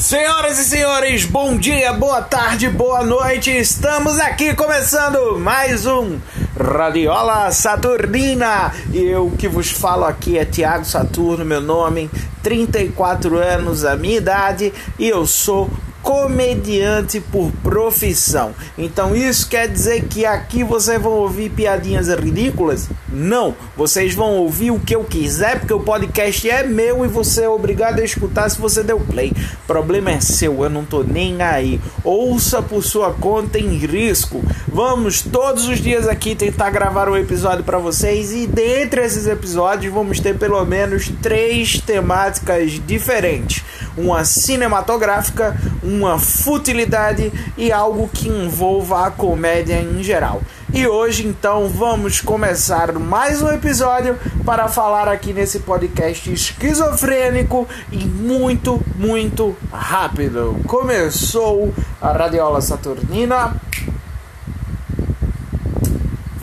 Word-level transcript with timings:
Senhoras 0.00 0.58
e 0.58 0.64
senhores, 0.64 1.26
bom 1.26 1.58
dia, 1.58 1.92
boa 1.92 2.22
tarde, 2.22 2.70
boa 2.70 3.04
noite. 3.04 3.50
Estamos 3.50 4.18
aqui 4.18 4.54
começando 4.54 5.38
mais 5.38 5.84
um 5.84 6.18
Radiola 6.58 7.50
Saturnina. 7.52 8.72
E 8.94 8.96
eu 8.96 9.30
que 9.38 9.46
vos 9.46 9.70
falo 9.70 10.06
aqui 10.06 10.38
é 10.38 10.46
Tiago 10.46 10.86
Saturno, 10.86 11.44
meu 11.44 11.60
nome, 11.60 12.10
34 12.42 13.36
anos, 13.36 13.84
a 13.84 13.94
minha 13.94 14.16
idade, 14.16 14.72
e 14.98 15.06
eu 15.06 15.26
sou 15.26 15.70
comediante 16.02 17.20
por 17.20 17.52
profissão. 17.62 18.54
Então 18.78 19.14
isso 19.14 19.46
quer 19.50 19.68
dizer 19.68 20.04
que 20.06 20.24
aqui 20.24 20.64
vocês 20.64 21.00
vão 21.00 21.12
ouvir 21.12 21.50
piadinhas 21.50 22.08
ridículas? 22.08 22.88
Não, 23.12 23.56
vocês 23.76 24.14
vão 24.14 24.36
ouvir 24.36 24.70
o 24.70 24.78
que 24.78 24.94
eu 24.94 25.02
quiser, 25.02 25.58
porque 25.58 25.74
o 25.74 25.80
podcast 25.80 26.48
é 26.48 26.62
meu 26.62 27.04
e 27.04 27.08
você 27.08 27.42
é 27.42 27.48
obrigado 27.48 27.98
a 27.98 28.04
escutar 28.04 28.48
se 28.48 28.60
você 28.60 28.84
deu 28.84 29.00
play. 29.00 29.32
O 29.64 29.66
problema 29.66 30.12
é 30.12 30.20
seu, 30.20 30.62
eu 30.62 30.70
não 30.70 30.84
tô 30.84 31.02
nem 31.02 31.42
aí. 31.42 31.80
Ouça 32.04 32.62
por 32.62 32.84
sua 32.84 33.12
conta 33.12 33.58
em 33.58 33.76
risco. 33.76 34.40
Vamos 34.68 35.22
todos 35.22 35.66
os 35.66 35.80
dias 35.80 36.06
aqui 36.06 36.36
tentar 36.36 36.70
gravar 36.70 37.08
um 37.08 37.16
episódio 37.16 37.64
para 37.64 37.78
vocês 37.78 38.32
e 38.32 38.46
dentre 38.46 39.02
esses 39.02 39.26
episódios 39.26 39.92
vamos 39.92 40.20
ter 40.20 40.38
pelo 40.38 40.64
menos 40.64 41.10
três 41.20 41.80
temáticas 41.80 42.80
diferentes: 42.86 43.64
uma 43.96 44.24
cinematográfica, 44.24 45.56
uma 45.82 46.16
futilidade 46.16 47.32
e 47.56 47.72
algo 47.72 48.08
que 48.12 48.28
envolva 48.28 49.06
a 49.06 49.10
comédia 49.10 49.80
em 49.80 50.00
geral. 50.00 50.40
E 50.72 50.86
hoje 50.86 51.26
então 51.26 51.68
vamos 51.68 52.20
começar 52.20 52.92
mais 52.92 53.42
um 53.42 53.50
episódio 53.50 54.16
para 54.44 54.68
falar 54.68 55.08
aqui 55.08 55.32
nesse 55.32 55.58
podcast 55.58 56.32
esquizofrênico 56.32 57.66
e 57.90 58.04
muito, 58.04 58.80
muito 58.94 59.56
rápido. 59.72 60.56
Começou 60.68 61.74
a 62.00 62.12
Radiola 62.12 62.60
Saturnina. 62.60 63.60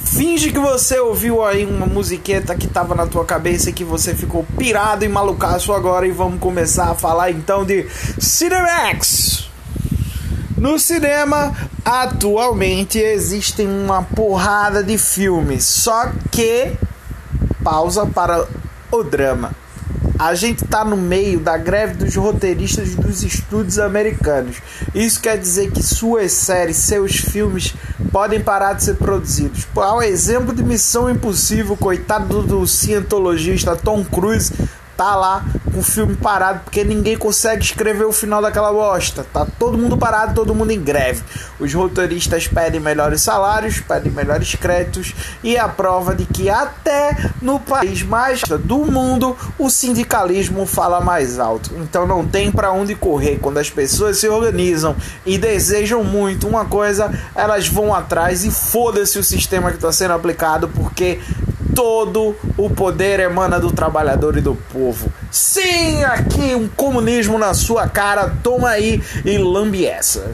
Finge 0.04 0.52
que 0.52 0.60
você 0.60 1.00
ouviu 1.00 1.42
aí 1.42 1.66
uma 1.66 1.86
musiqueta 1.86 2.54
que 2.54 2.68
tava 2.68 2.94
na 2.96 3.08
tua 3.08 3.24
cabeça 3.24 3.70
e 3.70 3.74
que 3.74 3.86
você 3.86 4.14
ficou 4.14 4.46
pirado 4.58 5.06
e 5.06 5.08
malucaço 5.08 5.72
agora 5.72 6.06
e 6.06 6.12
vamos 6.12 6.42
começar 6.42 6.92
a 6.92 6.96
falar 6.96 7.32
então 7.32 7.64
de 7.64 7.88
Cinemax. 8.20 9.47
No 10.58 10.80
cinema, 10.80 11.56
atualmente 11.86 12.98
existem 12.98 13.68
uma 13.68 14.02
porrada 14.02 14.84
de 14.84 14.98
filmes, 14.98 15.64
só 15.64 16.12
que 16.32 16.74
pausa 17.64 18.08
para 18.08 18.48
o 18.92 19.04
drama. 19.04 19.52
A 20.18 20.34
gente 20.34 20.64
está 20.64 20.84
no 20.84 20.98
meio 20.98 21.40
da 21.40 21.58
greve 21.58 21.94
dos 21.94 22.16
roteiristas 22.16 22.96
dos 22.96 23.22
estúdios 23.22 23.78
americanos. 23.78 24.58
Isso 24.96 25.22
quer 25.22 25.38
dizer 25.38 25.70
que 25.70 25.84
suas 25.84 26.32
séries, 26.32 26.78
seus 26.78 27.18
filmes 27.18 27.76
podem 28.12 28.42
parar 28.42 28.74
de 28.74 28.84
ser 28.84 28.96
produzidos. 28.96 29.68
Ao 29.76 30.02
exemplo 30.02 30.56
de 30.56 30.64
Missão 30.64 31.08
Impossível, 31.08 31.78
coitado 31.78 32.42
do 32.42 32.66
cientologista 32.66 33.76
Tom 33.76 34.04
Cruise, 34.04 34.52
tá 34.98 35.16
lá 35.16 35.46
com 35.72 35.80
o 35.80 35.84
filme 35.84 36.16
parado 36.16 36.62
porque 36.64 36.84
ninguém 36.84 37.16
consegue 37.16 37.64
escrever 37.64 38.06
o 38.06 38.12
final 38.12 38.42
daquela 38.42 38.74
bosta. 38.74 39.26
Tá 39.32 39.46
todo 39.46 39.78
mundo 39.78 39.96
parado, 39.96 40.34
todo 40.34 40.56
mundo 40.56 40.72
em 40.72 40.82
greve. 40.82 41.24
Os 41.60 41.72
roteiristas 41.74 42.48
pedem 42.48 42.80
melhores 42.80 43.22
salários, 43.22 43.80
pedem 43.80 44.12
melhores 44.12 44.56
créditos 44.56 45.14
e 45.44 45.56
a 45.56 45.68
prova 45.68 46.16
de 46.16 46.26
que 46.26 46.50
até 46.50 47.16
no 47.42 47.60
país 47.60 48.02
mais 48.02 48.42
do 48.42 48.80
mundo 48.80 49.38
o 49.60 49.70
sindicalismo 49.70 50.66
fala 50.66 51.00
mais 51.00 51.40
alto. 51.40 51.72
Então 51.78 52.08
não 52.08 52.26
tem 52.26 52.52
para 52.52 52.72
onde 52.72 52.96
correr 52.96 53.38
quando 53.40 53.60
as 53.60 53.70
pessoas 53.70 54.18
se 54.18 54.28
organizam 54.28 54.96
e 55.26 55.38
desejam 55.38 56.04
muito 56.04 56.48
uma 56.48 56.66
coisa, 56.66 57.14
elas 57.36 57.68
vão 57.68 57.94
atrás 57.94 58.44
e 58.44 58.50
foda-se 58.50 59.20
o 59.20 59.24
sistema 59.24 59.70
que 59.70 59.78
está 59.78 59.92
sendo 59.92 60.14
aplicado 60.14 60.68
porque 60.70 61.20
todo 61.78 62.36
o 62.58 62.72
poder 62.72 63.20
emana 63.20 63.60
do 63.60 63.72
trabalhador 63.72 64.36
e 64.36 64.42
do 64.42 64.56
povo. 64.56 65.14
Sim, 65.30 66.04
aqui 66.06 66.56
um 66.56 66.68
comunismo 66.68 67.38
na 67.38 67.54
sua 67.54 67.88
cara, 67.88 68.34
toma 68.42 68.70
aí 68.70 69.00
e 69.24 69.38
lambe 69.38 69.86
essa. 69.86 70.32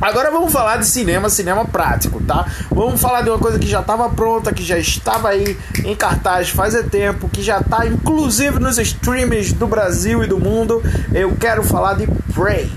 Agora 0.00 0.30
vamos 0.30 0.52
falar 0.52 0.76
de 0.76 0.86
cinema, 0.86 1.28
cinema 1.28 1.64
prático, 1.64 2.22
tá? 2.22 2.46
Vamos 2.70 3.00
falar 3.00 3.22
de 3.22 3.30
uma 3.30 3.38
coisa 3.40 3.58
que 3.58 3.66
já 3.66 3.80
estava 3.80 4.08
pronta, 4.10 4.54
que 4.54 4.62
já 4.62 4.78
estava 4.78 5.30
aí 5.30 5.58
em 5.84 5.96
cartaz 5.96 6.50
faz 6.50 6.80
tempo, 6.88 7.28
que 7.28 7.42
já 7.42 7.58
está 7.58 7.84
inclusive 7.84 8.60
nos 8.60 8.78
streams 8.78 9.54
do 9.54 9.66
Brasil 9.66 10.22
e 10.22 10.28
do 10.28 10.38
mundo. 10.38 10.80
Eu 11.12 11.34
quero 11.34 11.64
falar 11.64 11.94
de 11.94 12.06
Prey. 12.32 12.70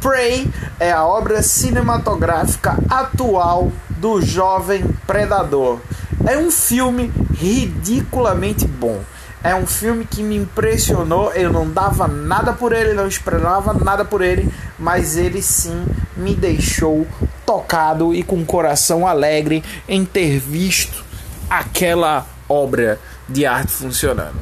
Prey 0.00 0.50
é 0.80 0.90
a 0.90 1.04
obra 1.04 1.44
cinematográfica 1.44 2.76
atual 2.90 3.70
do 4.00 4.20
jovem 4.20 4.84
predador. 5.06 5.78
É 6.26 6.38
um 6.38 6.50
filme 6.50 7.12
ridiculamente 7.38 8.66
bom. 8.66 9.00
É 9.42 9.54
um 9.54 9.66
filme 9.66 10.06
que 10.06 10.22
me 10.22 10.36
impressionou. 10.36 11.30
Eu 11.32 11.52
não 11.52 11.70
dava 11.70 12.08
nada 12.08 12.52
por 12.54 12.72
ele, 12.72 12.94
não 12.94 13.06
esperava 13.06 13.74
nada 13.74 14.04
por 14.04 14.22
ele, 14.22 14.50
mas 14.78 15.16
ele 15.16 15.42
sim 15.42 15.84
me 16.16 16.34
deixou 16.34 17.06
tocado 17.44 18.14
e 18.14 18.22
com 18.22 18.40
o 18.40 18.46
coração 18.46 19.06
alegre 19.06 19.62
em 19.86 20.04
ter 20.04 20.38
visto 20.38 21.04
aquela 21.50 22.26
obra 22.48 22.98
de 23.28 23.44
arte 23.44 23.72
funcionando. 23.72 24.38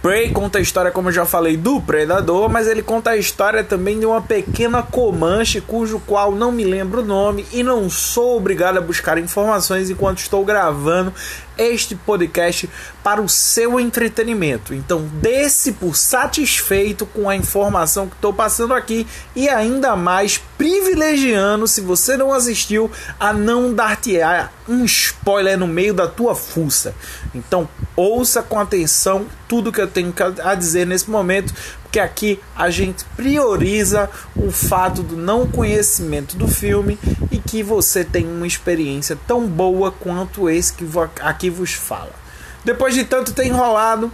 Prey 0.00 0.30
conta 0.30 0.58
a 0.58 0.60
história, 0.60 0.92
como 0.92 1.08
eu 1.08 1.12
já 1.12 1.24
falei, 1.24 1.56
do 1.56 1.80
predador, 1.80 2.48
mas 2.48 2.68
ele 2.68 2.82
conta 2.82 3.10
a 3.10 3.16
história 3.16 3.64
também 3.64 3.98
de 3.98 4.06
uma 4.06 4.22
pequena 4.22 4.80
Comanche, 4.80 5.60
cujo 5.60 6.00
qual 6.06 6.32
não 6.32 6.52
me 6.52 6.62
lembro 6.62 7.02
o 7.02 7.04
nome 7.04 7.44
e 7.52 7.64
não 7.64 7.90
sou 7.90 8.36
obrigado 8.36 8.78
a 8.78 8.80
buscar 8.80 9.18
informações 9.18 9.90
enquanto 9.90 10.18
estou 10.18 10.44
gravando 10.44 11.12
este 11.58 11.94
podcast 11.94 12.70
para 13.02 13.20
o 13.20 13.28
seu 13.28 13.80
entretenimento. 13.80 14.72
Então, 14.72 15.02
desse 15.20 15.72
por 15.72 15.96
satisfeito 15.96 17.04
com 17.04 17.28
a 17.28 17.36
informação 17.36 18.08
que 18.08 18.14
estou 18.14 18.32
passando 18.32 18.72
aqui 18.72 19.06
e 19.34 19.48
ainda 19.48 19.96
mais 19.96 20.38
privilegiando, 20.56 21.66
se 21.66 21.80
você 21.80 22.16
não 22.16 22.32
assistiu, 22.32 22.90
a 23.18 23.32
não 23.32 23.74
dar-te 23.74 24.18
um 24.68 24.84
spoiler 24.84 25.58
no 25.58 25.66
meio 25.66 25.94
da 25.94 26.06
tua 26.06 26.34
fuça. 26.34 26.94
Então, 27.34 27.68
ouça 27.96 28.42
com 28.42 28.58
atenção 28.58 29.26
tudo 29.48 29.72
que 29.72 29.80
eu 29.80 29.86
tenho 29.88 30.14
a 30.44 30.54
dizer 30.54 30.86
nesse 30.86 31.10
momento, 31.10 31.54
porque 31.88 31.98
aqui 31.98 32.38
a 32.54 32.68
gente 32.68 33.02
prioriza 33.16 34.10
o 34.36 34.50
fato 34.50 35.02
do 35.02 35.16
não 35.16 35.46
conhecimento 35.46 36.36
do 36.36 36.46
filme 36.46 36.98
e 37.30 37.38
que 37.38 37.62
você 37.62 38.04
tem 38.04 38.26
uma 38.26 38.46
experiência 38.46 39.18
tão 39.26 39.46
boa 39.46 39.90
quanto 39.90 40.50
esse 40.50 40.74
que 40.74 40.84
aqui 41.22 41.48
vos 41.48 41.72
fala. 41.72 42.12
Depois 42.62 42.92
de 42.92 43.04
tanto 43.04 43.32
ter 43.32 43.46
enrolado, 43.46 44.12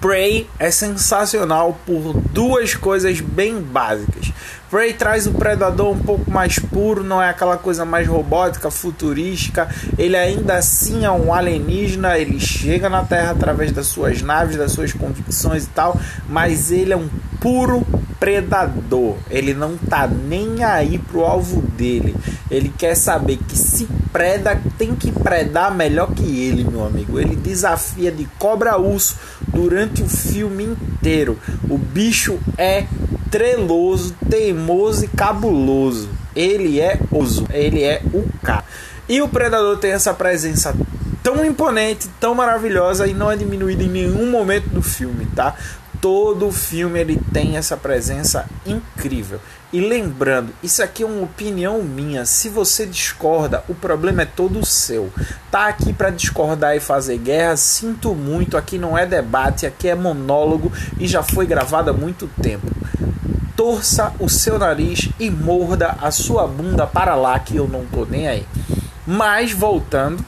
Prey 0.00 0.48
é 0.58 0.70
sensacional 0.70 1.78
por 1.84 2.14
duas 2.32 2.74
coisas 2.74 3.20
bem 3.20 3.60
básicas. 3.60 4.32
Prey 4.70 4.92
traz 4.92 5.26
o 5.26 5.32
predador 5.32 5.90
um 5.90 5.98
pouco 5.98 6.30
mais 6.30 6.60
puro, 6.60 7.02
não 7.02 7.20
é 7.20 7.28
aquela 7.28 7.56
coisa 7.56 7.84
mais 7.84 8.06
robótica, 8.06 8.70
futurística. 8.70 9.68
Ele 9.98 10.16
ainda 10.16 10.54
assim 10.54 11.04
é 11.04 11.10
um 11.10 11.34
alienígena, 11.34 12.16
ele 12.16 12.38
chega 12.38 12.88
na 12.88 13.02
Terra 13.02 13.32
através 13.32 13.72
das 13.72 13.88
suas 13.88 14.22
naves, 14.22 14.56
das 14.56 14.70
suas 14.70 14.92
convicções 14.92 15.64
e 15.64 15.68
tal, 15.70 15.98
mas 16.28 16.70
ele 16.70 16.92
é 16.92 16.96
um 16.96 17.08
puro 17.40 17.84
predador. 18.20 19.16
Ele 19.28 19.54
não 19.54 19.76
tá 19.76 20.06
nem 20.06 20.62
aí 20.62 20.98
pro 20.98 21.24
alvo 21.24 21.62
dele. 21.62 22.14
Ele 22.48 22.68
quer 22.68 22.94
saber 22.94 23.38
que 23.38 23.58
se 23.58 23.88
preda, 24.12 24.60
tem 24.78 24.94
que 24.94 25.10
predar 25.10 25.74
melhor 25.74 26.12
que 26.12 26.22
ele, 26.22 26.62
meu 26.62 26.86
amigo. 26.86 27.18
Ele 27.18 27.34
desafia 27.34 28.12
de 28.12 28.24
cobra 28.38 28.78
urso 28.78 29.16
durante 29.48 30.00
o 30.02 30.08
filme 30.08 30.62
inteiro. 30.64 31.36
O 31.68 31.76
bicho 31.76 32.38
é 32.56 32.86
treloso, 33.30 34.14
teimoso 34.28 35.04
e 35.04 35.08
cabuloso. 35.08 36.08
Ele 36.34 36.80
é 36.80 36.98
oso, 37.10 37.46
ele 37.52 37.82
é 37.82 38.02
o 38.12 38.24
K. 38.42 38.64
E 39.08 39.20
o 39.20 39.28
Predador 39.28 39.76
tem 39.78 39.92
essa 39.92 40.14
presença 40.14 40.74
tão 41.22 41.44
imponente, 41.44 42.08
tão 42.18 42.34
maravilhosa 42.34 43.06
e 43.06 43.14
não 43.14 43.30
é 43.30 43.36
diminuída 43.36 43.82
em 43.82 43.88
nenhum 43.88 44.30
momento 44.30 44.68
do 44.68 44.82
filme, 44.82 45.26
tá? 45.34 45.54
Todo 46.00 46.48
o 46.48 46.52
filme 46.52 46.98
ele 46.98 47.20
tem 47.32 47.56
essa 47.56 47.76
presença 47.76 48.46
incrível. 48.64 49.40
E 49.72 49.80
lembrando, 49.80 50.52
isso 50.62 50.82
aqui 50.82 51.02
é 51.02 51.06
uma 51.06 51.22
opinião 51.22 51.82
minha. 51.82 52.24
Se 52.24 52.48
você 52.48 52.86
discorda, 52.86 53.62
o 53.68 53.74
problema 53.74 54.22
é 54.22 54.24
todo 54.24 54.64
seu. 54.64 55.12
Tá 55.50 55.68
aqui 55.68 55.92
para 55.92 56.10
discordar 56.10 56.74
e 56.74 56.80
fazer 56.80 57.18
guerra, 57.18 57.56
sinto 57.56 58.14
muito. 58.14 58.56
Aqui 58.56 58.78
não 58.78 58.96
é 58.96 59.04
debate, 59.06 59.66
aqui 59.66 59.88
é 59.88 59.94
monólogo 59.94 60.72
e 60.98 61.06
já 61.06 61.22
foi 61.22 61.46
gravado 61.46 61.90
há 61.90 61.92
muito 61.92 62.28
tempo 62.40 62.66
torça 63.60 64.14
o 64.18 64.26
seu 64.26 64.58
nariz 64.58 65.10
e 65.20 65.28
morda 65.28 65.94
a 66.00 66.10
sua 66.10 66.46
bunda 66.46 66.86
para 66.86 67.14
lá 67.14 67.38
que 67.38 67.56
eu 67.56 67.68
não 67.68 67.84
tô 67.84 68.06
nem 68.06 68.26
aí. 68.26 68.46
Mas 69.06 69.52
voltando, 69.52 70.24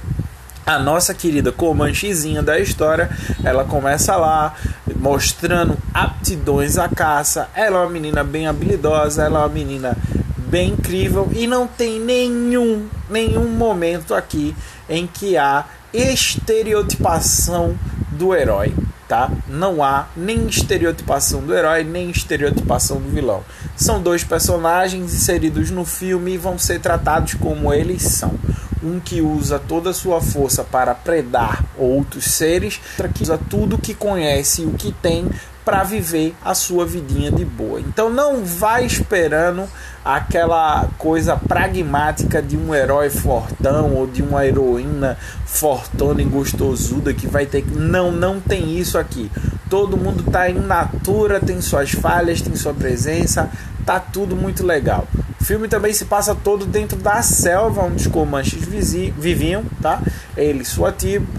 a 0.66 0.78
nossa 0.78 1.14
querida 1.14 1.50
Comanchezinha 1.50 2.42
da 2.42 2.58
história, 2.58 3.10
ela 3.42 3.64
começa 3.64 4.14
lá 4.16 4.54
mostrando 5.02 5.76
aptidões 5.92 6.78
à 6.78 6.88
caça. 6.88 7.48
Ela 7.56 7.78
é 7.78 7.80
uma 7.82 7.90
menina 7.90 8.22
bem 8.22 8.46
habilidosa, 8.46 9.24
ela 9.24 9.40
é 9.40 9.42
uma 9.42 9.48
menina 9.48 9.96
bem 10.36 10.70
incrível 10.70 11.28
e 11.34 11.46
não 11.46 11.66
tem 11.66 11.98
nenhum 11.98 12.86
nenhum 13.10 13.48
momento 13.48 14.14
aqui 14.14 14.54
em 14.88 15.06
que 15.06 15.36
há 15.36 15.64
estereotipação 15.92 17.76
do 18.12 18.34
herói, 18.34 18.72
tá? 19.08 19.30
Não 19.48 19.82
há 19.82 20.06
nem 20.16 20.46
estereotipação 20.46 21.40
do 21.40 21.52
herói, 21.52 21.82
nem 21.82 22.08
estereotipação 22.10 22.98
do 22.98 23.08
vilão. 23.08 23.42
São 23.74 24.00
dois 24.00 24.22
personagens 24.22 25.12
inseridos 25.12 25.70
no 25.70 25.84
filme 25.84 26.34
e 26.34 26.38
vão 26.38 26.56
ser 26.58 26.80
tratados 26.80 27.34
como 27.34 27.74
eles 27.74 28.02
são. 28.02 28.34
Um 28.82 28.98
que 28.98 29.20
usa 29.20 29.58
toda 29.58 29.90
a 29.90 29.94
sua 29.94 30.20
força 30.20 30.64
para 30.64 30.94
predar 30.94 31.64
outros 31.76 32.24
seres, 32.24 32.80
outro 32.98 33.12
que 33.12 33.22
usa 33.22 33.38
tudo 33.38 33.78
que 33.78 33.94
conhece 33.94 34.62
e 34.62 34.66
o 34.66 34.72
que 34.72 34.92
tem 34.92 35.28
para 35.64 35.84
viver 35.84 36.34
a 36.44 36.54
sua 36.54 36.84
vidinha 36.84 37.30
de 37.30 37.44
boa. 37.44 37.80
Então 37.80 38.10
não 38.10 38.44
vai 38.44 38.84
esperando 38.84 39.68
aquela 40.04 40.88
coisa 40.98 41.36
pragmática 41.36 42.42
de 42.42 42.56
um 42.56 42.74
herói 42.74 43.08
fortão 43.08 43.94
ou 43.94 44.06
de 44.06 44.22
uma 44.22 44.44
heroína 44.44 45.16
fortona 45.46 46.20
e 46.20 46.24
gostosuda 46.24 47.14
que 47.14 47.28
vai 47.28 47.46
ter 47.46 47.62
que 47.62 47.76
não 47.76 48.10
não 48.10 48.40
tem 48.40 48.76
isso 48.76 48.98
aqui. 48.98 49.30
Todo 49.70 49.96
mundo 49.96 50.24
tá 50.30 50.50
em 50.50 50.58
natura, 50.58 51.40
tem 51.40 51.60
suas 51.60 51.92
falhas, 51.92 52.42
tem 52.42 52.56
sua 52.56 52.74
presença, 52.74 53.48
tá 53.86 54.00
tudo 54.00 54.34
muito 54.34 54.66
legal. 54.66 55.06
O 55.42 55.44
filme 55.44 55.66
também 55.66 55.92
se 55.92 56.04
passa 56.04 56.36
todo 56.36 56.64
dentro 56.64 56.96
da 56.96 57.20
selva 57.20 57.82
onde 57.82 57.96
os 57.96 58.06
comanches 58.06 58.62
viviam, 58.64 59.64
tá? 59.82 60.00
Ele, 60.36 60.64
sua 60.64 60.94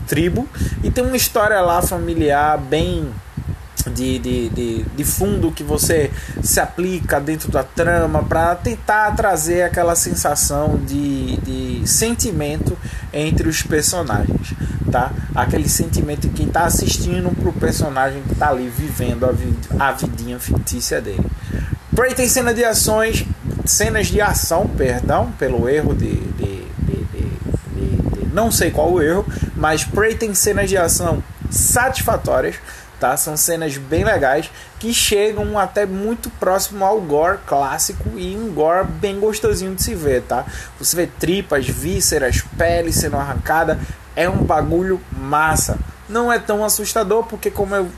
tribo, 0.06 0.46
e 0.84 0.92
tem 0.92 1.06
uma 1.06 1.16
história 1.16 1.62
lá 1.62 1.82
familiar 1.82 2.58
bem 2.58 3.10
de, 3.96 4.20
de, 4.20 4.50
de, 4.50 4.84
de, 4.84 5.04
fundo 5.06 5.54
que 5.54 5.64
você 5.64 6.12
se 6.42 6.60
aplica 6.60 7.18
dentro 7.18 7.50
da 7.50 7.64
trama 7.64 8.22
para 8.24 8.54
tentar 8.56 9.16
trazer 9.16 9.62
aquela 9.62 9.96
sensação 9.96 10.78
de, 10.86 11.38
de 11.38 11.88
sentimento 11.88 12.78
entre 13.14 13.48
os 13.48 13.64
personagens, 13.64 14.54
tá? 14.92 15.14
Aquele 15.34 15.70
sentimento 15.70 16.28
de 16.28 16.30
quem 16.30 16.48
está 16.48 16.66
assistindo 16.66 17.34
para 17.34 17.50
o 17.50 17.54
personagem 17.54 18.22
que 18.24 18.34
está 18.34 18.50
ali 18.50 18.68
vivendo 18.68 19.26
a, 19.26 19.32
vi, 19.32 19.54
a 19.80 19.94
vidinha 19.94 20.38
fictícia 20.40 21.00
dele. 21.00 21.26
Prey 21.96 22.16
tem 22.16 22.28
cena 22.28 22.54
de 22.54 22.66
ações, 22.66 23.24
cenas 23.66 24.08
de 24.08 24.22
ação, 24.22 24.68
perdão, 24.68 25.32
pelo 25.40 25.68
erro 25.70 25.94
de, 25.94 26.16
de, 26.16 26.66
de, 26.80 27.04
de 27.06 28.26
não 28.34 28.52
sei 28.52 28.72
qual 28.72 28.92
o 28.92 29.02
erro, 29.02 29.26
mas 29.56 29.84
Prey 29.84 30.16
tem 30.16 30.34
cenas 30.34 30.70
de 30.70 30.78
ação 30.78 31.24
satisfatórias 31.50 32.56
tá? 33.04 33.18
São 33.18 33.36
cenas 33.36 33.76
bem 33.76 34.06
legais 34.06 34.50
que 34.80 34.94
chegam 34.94 35.60
até 35.60 35.86
muito 35.86 36.30
próximo 36.30 36.86
ao 36.86 37.02
gore 37.02 37.38
clássico 37.46 38.18
e 38.18 38.34
um 38.38 38.54
gore 38.54 38.88
bem 38.88 39.20
gostosinho 39.20 39.76
de 39.76 39.84
se 39.84 39.94
ver, 39.94 40.22
tá? 40.22 40.46
Você 40.80 40.96
vê 40.96 41.08
tripas, 41.08 41.68
vísceras, 41.68 42.42
pele 42.58 42.94
sendo 42.94 43.18
arrancada, 43.18 43.78
é 44.16 44.30
um 44.30 44.42
bagulho 44.42 45.02
massa. 45.12 45.78
Não 46.08 46.32
é 46.32 46.40
tão 46.40 46.64
assustador 46.64 47.26
porque 47.26 47.52
como 47.52 47.76
eu 47.76 47.90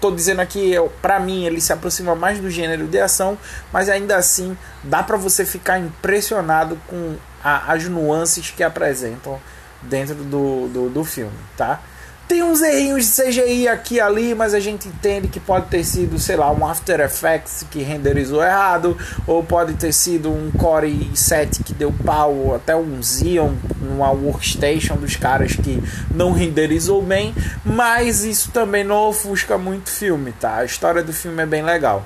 tô 0.00 0.10
dizendo 0.10 0.40
aqui, 0.40 0.74
pra 1.02 1.18
mim 1.18 1.44
ele 1.44 1.60
se 1.60 1.72
aproxima 1.72 2.14
mais 2.14 2.38
do 2.38 2.50
gênero 2.50 2.86
de 2.86 3.00
ação, 3.00 3.36
mas 3.72 3.88
ainda 3.88 4.16
assim 4.16 4.56
dá 4.82 5.02
para 5.02 5.16
você 5.16 5.44
ficar 5.44 5.78
impressionado 5.78 6.78
com 6.86 7.16
a, 7.42 7.72
as 7.72 7.84
nuances 7.84 8.50
que 8.50 8.62
apresentam 8.62 9.40
dentro 9.82 10.14
do, 10.16 10.68
do, 10.68 10.88
do 10.88 11.04
filme, 11.04 11.36
tá? 11.56 11.80
Tem 12.28 12.42
uns 12.42 12.60
errinhos 12.60 13.06
de 13.06 13.22
CGI 13.22 13.68
aqui 13.68 13.94
e 13.94 14.00
ali, 14.00 14.34
mas 14.34 14.52
a 14.52 14.60
gente 14.60 14.86
entende 14.86 15.28
que 15.28 15.40
pode 15.40 15.68
ter 15.68 15.82
sido, 15.82 16.18
sei 16.18 16.36
lá, 16.36 16.52
um 16.52 16.66
After 16.66 17.00
Effects 17.00 17.64
que 17.70 17.82
renderizou 17.82 18.44
errado, 18.44 18.98
ou 19.26 19.42
pode 19.42 19.72
ter 19.72 19.92
sido 19.92 20.30
um 20.30 20.50
Core 20.50 21.10
i7 21.10 21.62
que 21.64 21.72
deu 21.72 21.90
pau, 22.04 22.34
ou 22.34 22.54
até 22.54 22.76
um 22.76 23.02
Xeon, 23.02 23.54
uma 23.80 24.10
workstation 24.10 24.96
dos 24.96 25.16
caras 25.16 25.56
que 25.56 25.82
não 26.14 26.32
renderizou 26.32 27.00
bem, 27.00 27.34
mas 27.64 28.22
isso 28.22 28.50
também 28.50 28.84
não 28.84 29.08
ofusca 29.08 29.56
muito 29.56 29.86
o 29.86 29.90
filme, 29.90 30.32
tá? 30.32 30.56
A 30.56 30.64
história 30.66 31.02
do 31.02 31.14
filme 31.14 31.42
é 31.42 31.46
bem 31.46 31.62
legal. 31.62 32.04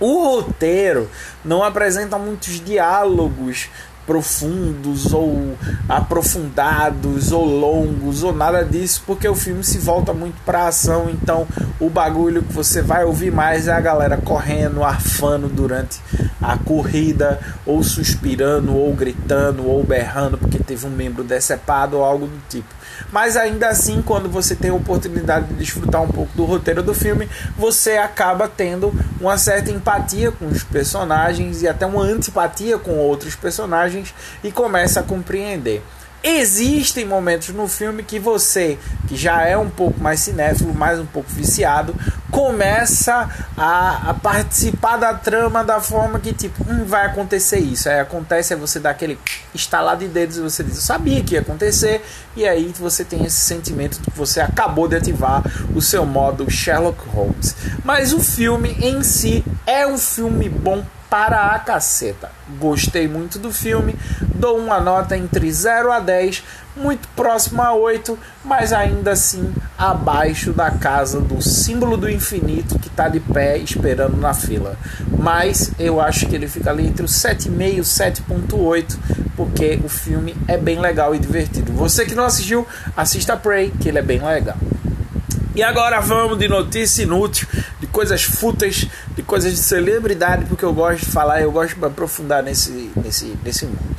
O 0.00 0.24
roteiro 0.24 1.08
não 1.44 1.62
apresenta 1.62 2.18
muitos 2.18 2.60
diálogos 2.60 3.68
profundos 4.06 5.12
ou 5.12 5.56
aprofundados 5.88 7.32
ou 7.32 7.44
longos 7.44 8.22
ou 8.22 8.34
nada 8.34 8.64
disso, 8.64 9.02
porque 9.06 9.28
o 9.28 9.34
filme 9.34 9.64
se 9.64 9.78
volta 9.78 10.12
muito 10.12 10.36
para 10.44 10.68
ação, 10.68 11.08
então 11.10 11.46
o 11.80 11.88
bagulho 11.88 12.42
que 12.42 12.52
você 12.52 12.82
vai 12.82 13.04
ouvir 13.04 13.32
mais 13.32 13.68
é 13.68 13.72
a 13.72 13.80
galera 13.80 14.16
correndo, 14.16 14.84
arfando 14.84 15.48
durante 15.48 16.00
a 16.40 16.56
corrida, 16.58 17.40
ou 17.64 17.82
suspirando, 17.82 18.76
ou 18.76 18.92
gritando, 18.94 19.66
ou 19.66 19.82
berrando 19.82 20.38
porque 20.38 20.58
teve 20.58 20.86
um 20.86 20.90
membro 20.90 21.24
decepado 21.24 21.96
ou 21.96 22.04
algo 22.04 22.26
do 22.26 22.40
tipo. 22.48 22.83
Mas 23.12 23.36
ainda 23.36 23.68
assim, 23.68 24.02
quando 24.02 24.28
você 24.28 24.54
tem 24.54 24.70
a 24.70 24.74
oportunidade 24.74 25.46
de 25.48 25.54
desfrutar 25.54 26.02
um 26.02 26.08
pouco 26.08 26.32
do 26.36 26.44
roteiro 26.44 26.82
do 26.82 26.94
filme, 26.94 27.28
você 27.56 27.96
acaba 27.96 28.48
tendo 28.48 28.92
uma 29.20 29.38
certa 29.38 29.70
empatia 29.70 30.32
com 30.32 30.46
os 30.46 30.62
personagens 30.62 31.62
e 31.62 31.68
até 31.68 31.86
uma 31.86 32.02
antipatia 32.02 32.78
com 32.78 32.98
outros 32.98 33.34
personagens 33.36 34.14
e 34.42 34.50
começa 34.50 35.00
a 35.00 35.02
compreender. 35.02 35.82
Existem 36.26 37.04
momentos 37.04 37.50
no 37.50 37.68
filme 37.68 38.02
que 38.02 38.18
você, 38.18 38.78
que 39.06 39.14
já 39.14 39.42
é 39.42 39.58
um 39.58 39.68
pouco 39.68 40.00
mais 40.00 40.20
cinéfilo, 40.20 40.72
mais 40.72 40.98
um 40.98 41.04
pouco 41.04 41.28
viciado, 41.28 41.94
começa 42.30 43.28
a, 43.54 44.08
a 44.08 44.14
participar 44.14 44.96
da 44.96 45.12
trama 45.12 45.62
da 45.62 45.82
forma 45.82 46.18
que, 46.18 46.32
tipo, 46.32 46.64
hum, 46.66 46.86
vai 46.86 47.04
acontecer 47.04 47.58
isso. 47.58 47.90
Aí 47.90 48.00
acontece, 48.00 48.54
aí 48.54 48.58
você 48.58 48.80
dá 48.80 48.88
aquele 48.88 49.18
estalar 49.54 49.98
de 49.98 50.08
dedos 50.08 50.38
e 50.38 50.40
você 50.40 50.64
diz, 50.64 50.76
eu 50.76 50.80
sabia 50.80 51.22
que 51.22 51.34
ia 51.34 51.40
acontecer, 51.42 52.02
e 52.34 52.48
aí 52.48 52.72
você 52.78 53.04
tem 53.04 53.22
esse 53.26 53.42
sentimento 53.42 54.00
de 54.00 54.10
que 54.10 54.16
você 54.16 54.40
acabou 54.40 54.88
de 54.88 54.96
ativar 54.96 55.42
o 55.76 55.82
seu 55.82 56.06
modo 56.06 56.50
Sherlock 56.50 57.06
Holmes. 57.06 57.54
Mas 57.84 58.14
o 58.14 58.20
filme 58.20 58.74
em 58.80 59.02
si 59.02 59.44
é 59.66 59.86
um 59.86 59.98
filme 59.98 60.48
bom 60.48 60.82
para 61.14 61.54
a 61.54 61.60
caceta. 61.60 62.28
Gostei 62.58 63.06
muito 63.06 63.38
do 63.38 63.52
filme, 63.52 63.94
dou 64.34 64.58
uma 64.58 64.80
nota 64.80 65.16
entre 65.16 65.48
0 65.48 65.92
a 65.92 66.00
10, 66.00 66.42
muito 66.76 67.06
próximo 67.14 67.62
a 67.62 67.72
8, 67.72 68.18
mas 68.44 68.72
ainda 68.72 69.12
assim 69.12 69.54
abaixo 69.78 70.52
da 70.52 70.72
casa 70.72 71.20
do 71.20 71.40
símbolo 71.40 71.96
do 71.96 72.10
infinito 72.10 72.80
que 72.80 72.88
está 72.88 73.08
de 73.08 73.20
pé 73.20 73.58
esperando 73.58 74.16
na 74.16 74.34
fila. 74.34 74.76
Mas 75.16 75.70
eu 75.78 76.00
acho 76.00 76.26
que 76.26 76.34
ele 76.34 76.48
fica 76.48 76.70
ali 76.70 76.84
entre 76.84 77.04
o 77.04 77.08
7,5 77.08 77.78
e 77.78 77.80
7,8, 77.80 78.96
porque 79.36 79.78
o 79.84 79.88
filme 79.88 80.36
é 80.48 80.58
bem 80.58 80.80
legal 80.80 81.14
e 81.14 81.20
divertido. 81.20 81.72
Você 81.74 82.04
que 82.04 82.16
não 82.16 82.24
assistiu, 82.24 82.66
assista 82.96 83.36
Prey, 83.36 83.72
que 83.80 83.88
ele 83.88 84.00
é 84.00 84.02
bem 84.02 84.20
legal. 84.20 84.56
E 85.54 85.62
agora 85.62 86.00
vamos 86.00 86.36
de 86.36 86.48
notícia 86.48 87.04
inútil, 87.04 87.46
de 87.78 87.86
coisas 87.86 88.24
fúteis, 88.24 88.88
de 89.14 89.22
coisas 89.22 89.52
de 89.52 89.58
celebridade, 89.58 90.46
porque 90.46 90.64
eu 90.64 90.72
gosto 90.72 91.06
de 91.06 91.12
falar, 91.12 91.40
eu 91.42 91.52
gosto 91.52 91.78
de 91.78 91.84
aprofundar 91.84 92.42
nesse, 92.42 92.90
nesse, 92.96 93.36
nesse 93.44 93.64
mundo. 93.64 93.96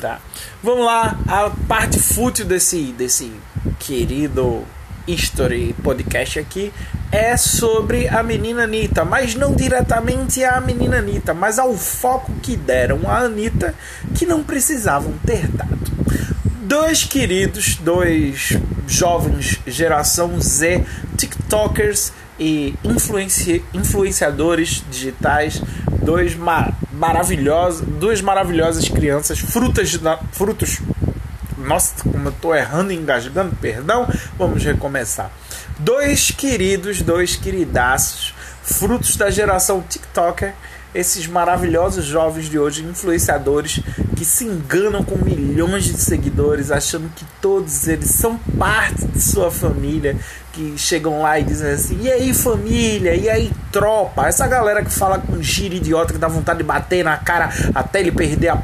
Tá? 0.00 0.20
Vamos 0.60 0.84
lá, 0.84 1.16
a 1.28 1.50
parte 1.68 2.00
fútil 2.00 2.44
desse, 2.44 2.92
desse 2.92 3.32
querido 3.78 4.64
History 5.06 5.72
Podcast 5.84 6.40
aqui 6.40 6.72
é 7.12 7.36
sobre 7.36 8.08
a 8.08 8.22
menina 8.22 8.64
Anitta, 8.64 9.04
mas 9.04 9.36
não 9.36 9.54
diretamente 9.54 10.42
a 10.42 10.60
menina 10.60 10.98
Anitta, 10.98 11.32
mas 11.32 11.60
ao 11.60 11.74
foco 11.74 12.32
que 12.42 12.56
deram 12.56 13.08
a 13.08 13.18
Anitta 13.20 13.74
que 14.16 14.26
não 14.26 14.42
precisavam 14.42 15.14
ter 15.24 15.46
dado 15.46 15.78
dois 16.68 17.02
queridos, 17.02 17.76
dois 17.76 18.58
jovens 18.88 19.60
geração 19.66 20.40
Z, 20.40 20.84
TikTokers 21.16 22.12
e 22.40 22.74
influenci 22.82 23.62
influenciadores 23.74 24.82
digitais, 24.90 25.62
dois 26.02 26.34
ma 26.34 26.72
maravilhosos, 26.92 27.86
duas 27.86 28.20
maravilhosas 28.20 28.88
crianças, 28.88 29.38
frutas, 29.38 29.98
frutos. 30.32 30.80
Nossa, 31.56 32.02
como 32.02 32.28
eu 32.28 32.32
tô 32.32 32.54
errando 32.54 32.92
e 32.92 32.96
engasgando, 32.96 33.54
perdão. 33.56 34.08
Vamos 34.38 34.64
recomeçar. 34.64 35.30
Dois 35.78 36.30
queridos, 36.30 37.02
dois 37.02 37.36
queridaços, 37.36 38.34
frutos 38.62 39.16
da 39.16 39.30
geração 39.30 39.84
TikToker 39.86 40.54
esses 40.94 41.26
maravilhosos 41.26 42.04
jovens 42.04 42.48
de 42.48 42.58
hoje, 42.58 42.82
influenciadores 42.84 43.80
que 44.16 44.24
se 44.24 44.44
enganam 44.44 45.02
com 45.04 45.16
milhões 45.16 45.84
de 45.84 45.96
seguidores, 45.96 46.70
achando 46.70 47.08
que 47.14 47.24
todos 47.40 47.86
eles 47.86 48.10
são 48.10 48.36
parte 48.58 49.06
de 49.06 49.20
sua 49.20 49.50
família, 49.50 50.16
que 50.52 50.74
chegam 50.76 51.22
lá 51.22 51.38
e 51.38 51.44
dizem 51.44 51.70
assim: 51.70 51.98
e 52.02 52.10
aí 52.10 52.34
família, 52.34 53.14
e 53.14 53.28
aí 53.28 53.52
tropa? 53.70 54.26
Essa 54.26 54.46
galera 54.46 54.84
que 54.84 54.90
fala 54.90 55.18
com 55.18 55.40
giro 55.42 55.74
idiota 55.74 56.12
que 56.12 56.18
dá 56.18 56.28
vontade 56.28 56.58
de 56.58 56.64
bater 56.64 57.04
na 57.04 57.16
cara 57.16 57.50
até 57.74 58.00
ele 58.00 58.12
perder 58.12 58.48
a 58.48 58.62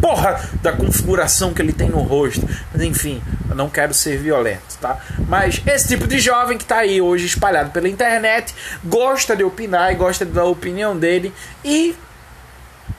porra 0.00 0.40
da 0.62 0.72
configuração 0.72 1.52
que 1.52 1.60
ele 1.60 1.72
tem 1.72 1.88
no 1.88 2.00
rosto. 2.00 2.48
Mas 2.72 2.82
enfim, 2.82 3.22
não 3.58 3.68
quero 3.68 3.92
ser 3.92 4.16
violento, 4.18 4.78
tá? 4.80 5.00
Mas 5.28 5.60
esse 5.66 5.88
tipo 5.88 6.06
de 6.06 6.20
jovem 6.20 6.56
que 6.56 6.64
tá 6.64 6.78
aí 6.78 7.02
hoje 7.02 7.26
espalhado 7.26 7.70
pela 7.70 7.88
internet, 7.88 8.54
gosta 8.84 9.34
de 9.34 9.42
opinar 9.42 9.92
e 9.92 9.96
gosta 9.96 10.24
de 10.24 10.30
dar 10.30 10.42
a 10.42 10.46
opinião 10.46 10.96
dele 10.96 11.34
e, 11.64 11.94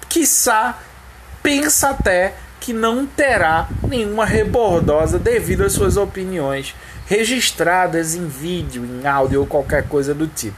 quiçá, 0.10 0.78
pensa 1.42 1.92
até 1.92 2.34
que 2.60 2.74
não 2.74 3.06
terá 3.06 3.70
nenhuma 3.88 4.26
rebordosa 4.26 5.18
devido 5.18 5.64
às 5.64 5.72
suas 5.72 5.96
opiniões 5.96 6.76
registradas 7.08 8.14
em 8.14 8.28
vídeo, 8.28 8.84
em 8.86 9.08
áudio 9.08 9.40
ou 9.40 9.48
qualquer 9.48 9.88
coisa 9.88 10.14
do 10.14 10.28
tipo. 10.28 10.58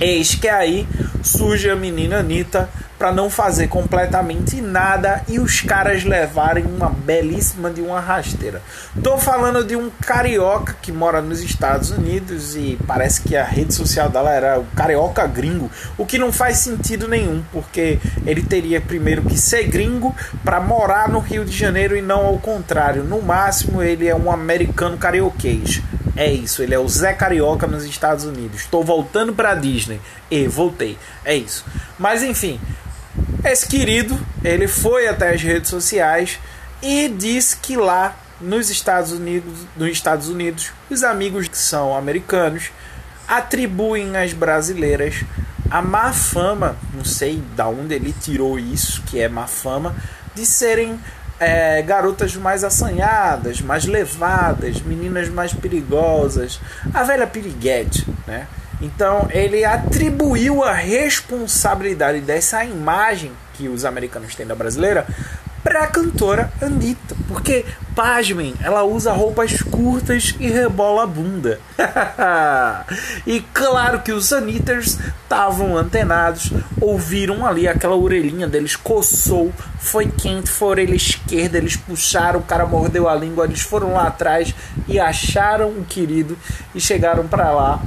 Eis 0.00 0.36
que 0.36 0.48
aí 0.48 0.86
surge 1.22 1.68
a 1.68 1.74
menina 1.74 2.18
Anitta 2.18 2.68
para 2.98 3.12
não 3.12 3.28
fazer 3.28 3.68
completamente 3.68 4.60
nada 4.60 5.22
e 5.28 5.38
os 5.38 5.60
caras 5.60 6.04
levarem 6.04 6.64
uma 6.64 6.88
belíssima 6.88 7.70
de 7.70 7.80
uma 7.80 8.00
rasteira. 8.00 8.62
Tô 9.02 9.18
falando 9.18 9.64
de 9.64 9.76
um 9.76 9.90
carioca 10.02 10.76
que 10.80 10.90
mora 10.92 11.20
nos 11.20 11.40
Estados 11.42 11.90
Unidos 11.90 12.56
e 12.56 12.78
parece 12.86 13.20
que 13.22 13.36
a 13.36 13.44
rede 13.44 13.74
social 13.74 14.08
dela 14.08 14.32
era 14.32 14.58
o 14.58 14.64
carioca 14.74 15.26
gringo, 15.26 15.70
o 15.98 16.06
que 16.06 16.18
não 16.18 16.32
faz 16.32 16.58
sentido 16.58 17.06
nenhum, 17.08 17.42
porque 17.52 17.98
ele 18.24 18.42
teria 18.42 18.80
primeiro 18.80 19.22
que 19.22 19.36
ser 19.36 19.64
gringo 19.64 20.14
para 20.44 20.60
morar 20.60 21.08
no 21.08 21.18
Rio 21.18 21.44
de 21.44 21.56
Janeiro 21.56 21.96
e 21.96 22.02
não 22.02 22.26
ao 22.26 22.38
contrário. 22.38 23.04
No 23.04 23.20
máximo 23.20 23.82
ele 23.82 24.08
é 24.08 24.14
um 24.14 24.30
americano 24.30 24.96
carioquês. 24.96 25.82
É 26.16 26.32
isso, 26.32 26.62
ele 26.62 26.74
é 26.74 26.78
o 26.78 26.88
Zé 26.88 27.12
Carioca 27.12 27.66
nos 27.66 27.84
Estados 27.84 28.24
Unidos. 28.24 28.62
Estou 28.62 28.82
voltando 28.82 29.34
para 29.34 29.54
Disney. 29.54 30.00
E 30.30 30.48
voltei. 30.48 30.96
É 31.22 31.36
isso. 31.36 31.64
Mas 31.98 32.22
enfim, 32.22 32.58
esse 33.52 33.66
querido, 33.66 34.18
ele 34.44 34.66
foi 34.66 35.08
até 35.08 35.32
as 35.32 35.42
redes 35.42 35.70
sociais 35.70 36.38
e 36.82 37.08
disse 37.08 37.56
que 37.56 37.76
lá 37.76 38.16
nos 38.40 38.70
Estados 38.70 39.12
Unidos, 39.12 39.52
nos 39.76 39.90
Estados 39.90 40.28
Unidos, 40.28 40.72
os 40.90 41.02
amigos 41.02 41.48
que 41.48 41.56
são 41.56 41.96
americanos 41.96 42.70
atribuem 43.26 44.16
às 44.16 44.32
brasileiras 44.32 45.24
a 45.70 45.82
má 45.82 46.12
fama, 46.12 46.76
não 46.94 47.04
sei 47.04 47.42
da 47.56 47.66
onde 47.66 47.94
ele 47.94 48.12
tirou 48.12 48.58
isso, 48.58 49.02
que 49.02 49.20
é 49.20 49.28
má 49.28 49.46
fama, 49.46 49.96
de 50.34 50.46
serem 50.46 50.98
é, 51.40 51.82
garotas 51.82 52.36
mais 52.36 52.62
assanhadas, 52.62 53.60
mais 53.60 53.84
levadas, 53.84 54.80
meninas 54.80 55.28
mais 55.28 55.52
perigosas, 55.52 56.60
a 56.94 57.02
velha 57.02 57.26
piriguete, 57.26 58.06
né? 58.26 58.46
Então 58.80 59.28
ele 59.30 59.64
atribuiu 59.64 60.62
a 60.62 60.72
responsabilidade 60.72 62.20
dessa 62.20 62.64
imagem 62.64 63.32
que 63.54 63.68
os 63.68 63.84
americanos 63.84 64.34
têm 64.34 64.46
da 64.46 64.54
brasileira 64.54 65.06
para 65.66 65.82
a 65.82 65.86
cantora 65.88 66.52
Anitta. 66.62 67.16
Porque, 67.26 67.64
pasmem, 67.92 68.54
ela 68.62 68.84
usa 68.84 69.12
roupas 69.12 69.60
curtas 69.62 70.32
e 70.38 70.48
rebola 70.48 71.02
a 71.02 71.06
bunda. 71.08 71.58
e 73.26 73.40
claro 73.52 74.00
que 74.00 74.12
os 74.12 74.32
Anitters 74.32 74.96
estavam 75.24 75.76
antenados, 75.76 76.52
ouviram 76.80 77.44
ali 77.44 77.66
aquela 77.66 77.96
orelhinha 77.96 78.46
deles, 78.46 78.76
coçou, 78.76 79.52
foi 79.80 80.06
quente, 80.06 80.50
foi 80.50 80.68
a 80.68 80.70
orelha 80.70 80.94
esquerda, 80.94 81.58
eles 81.58 81.74
puxaram, 81.74 82.38
o 82.38 82.44
cara 82.44 82.64
mordeu 82.64 83.08
a 83.08 83.14
língua, 83.16 83.44
eles 83.44 83.62
foram 83.62 83.94
lá 83.94 84.06
atrás 84.06 84.54
e 84.86 85.00
acharam 85.00 85.70
o 85.70 85.84
querido 85.84 86.38
e 86.76 86.80
chegaram 86.80 87.26
para 87.26 87.50
lá 87.50 87.82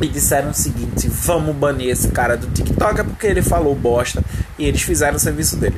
e 0.00 0.08
disseram 0.08 0.50
o 0.50 0.54
seguinte: 0.54 1.08
vamos 1.08 1.54
banir 1.54 1.90
esse 1.90 2.08
cara 2.08 2.36
do 2.36 2.46
TikTok 2.48 3.00
é 3.00 3.04
porque 3.04 3.26
ele 3.26 3.42
falou 3.42 3.74
bosta 3.74 4.22
e 4.58 4.66
eles 4.66 4.82
fizeram 4.82 5.16
o 5.16 5.20
serviço 5.20 5.56
dele. 5.56 5.76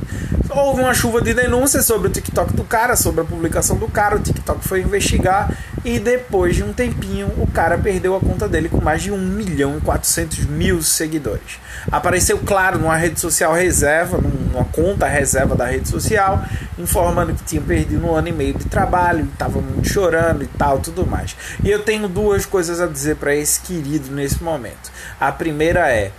Houve 0.49 0.81
uma 0.81 0.93
chuva 0.93 1.21
de 1.21 1.33
denúncias 1.33 1.85
sobre 1.85 2.07
o 2.07 2.11
TikTok 2.11 2.53
do 2.53 2.63
cara, 2.63 2.95
sobre 2.95 3.21
a 3.21 3.23
publicação 3.23 3.75
do 3.75 3.87
cara. 3.87 4.15
O 4.15 4.19
TikTok 4.19 4.67
foi 4.67 4.81
investigar 4.81 5.55
e 5.83 5.99
depois 5.99 6.55
de 6.55 6.63
um 6.63 6.73
tempinho 6.73 7.27
o 7.37 7.47
cara 7.47 7.77
perdeu 7.77 8.15
a 8.15 8.19
conta 8.19 8.47
dele 8.47 8.69
com 8.69 8.81
mais 8.81 9.01
de 9.01 9.11
1 9.11 9.17
milhão 9.17 9.77
e 9.77 9.81
400 9.81 10.45
mil 10.45 10.81
seguidores. 10.81 11.59
Apareceu, 11.91 12.39
claro, 12.39 12.79
numa 12.79 12.95
rede 12.95 13.19
social 13.19 13.53
reserva, 13.53 14.17
numa 14.17 14.65
conta 14.65 15.07
reserva 15.07 15.55
da 15.55 15.65
rede 15.65 15.87
social, 15.87 16.43
informando 16.77 17.33
que 17.33 17.43
tinha 17.43 17.61
perdido 17.61 18.05
um 18.05 18.15
ano 18.15 18.29
e 18.29 18.31
meio 18.31 18.53
de 18.53 18.65
trabalho, 18.65 19.27
estava 19.31 19.59
muito 19.61 19.87
chorando 19.87 20.43
e 20.43 20.47
tal, 20.47 20.79
tudo 20.79 21.05
mais. 21.05 21.35
E 21.63 21.69
eu 21.69 21.83
tenho 21.83 22.07
duas 22.07 22.45
coisas 22.45 22.81
a 22.81 22.87
dizer 22.87 23.17
para 23.17 23.35
esse 23.35 23.59
querido 23.61 24.11
nesse 24.11 24.43
momento. 24.43 24.91
A 25.19 25.31
primeira 25.31 25.89
é 25.91 26.11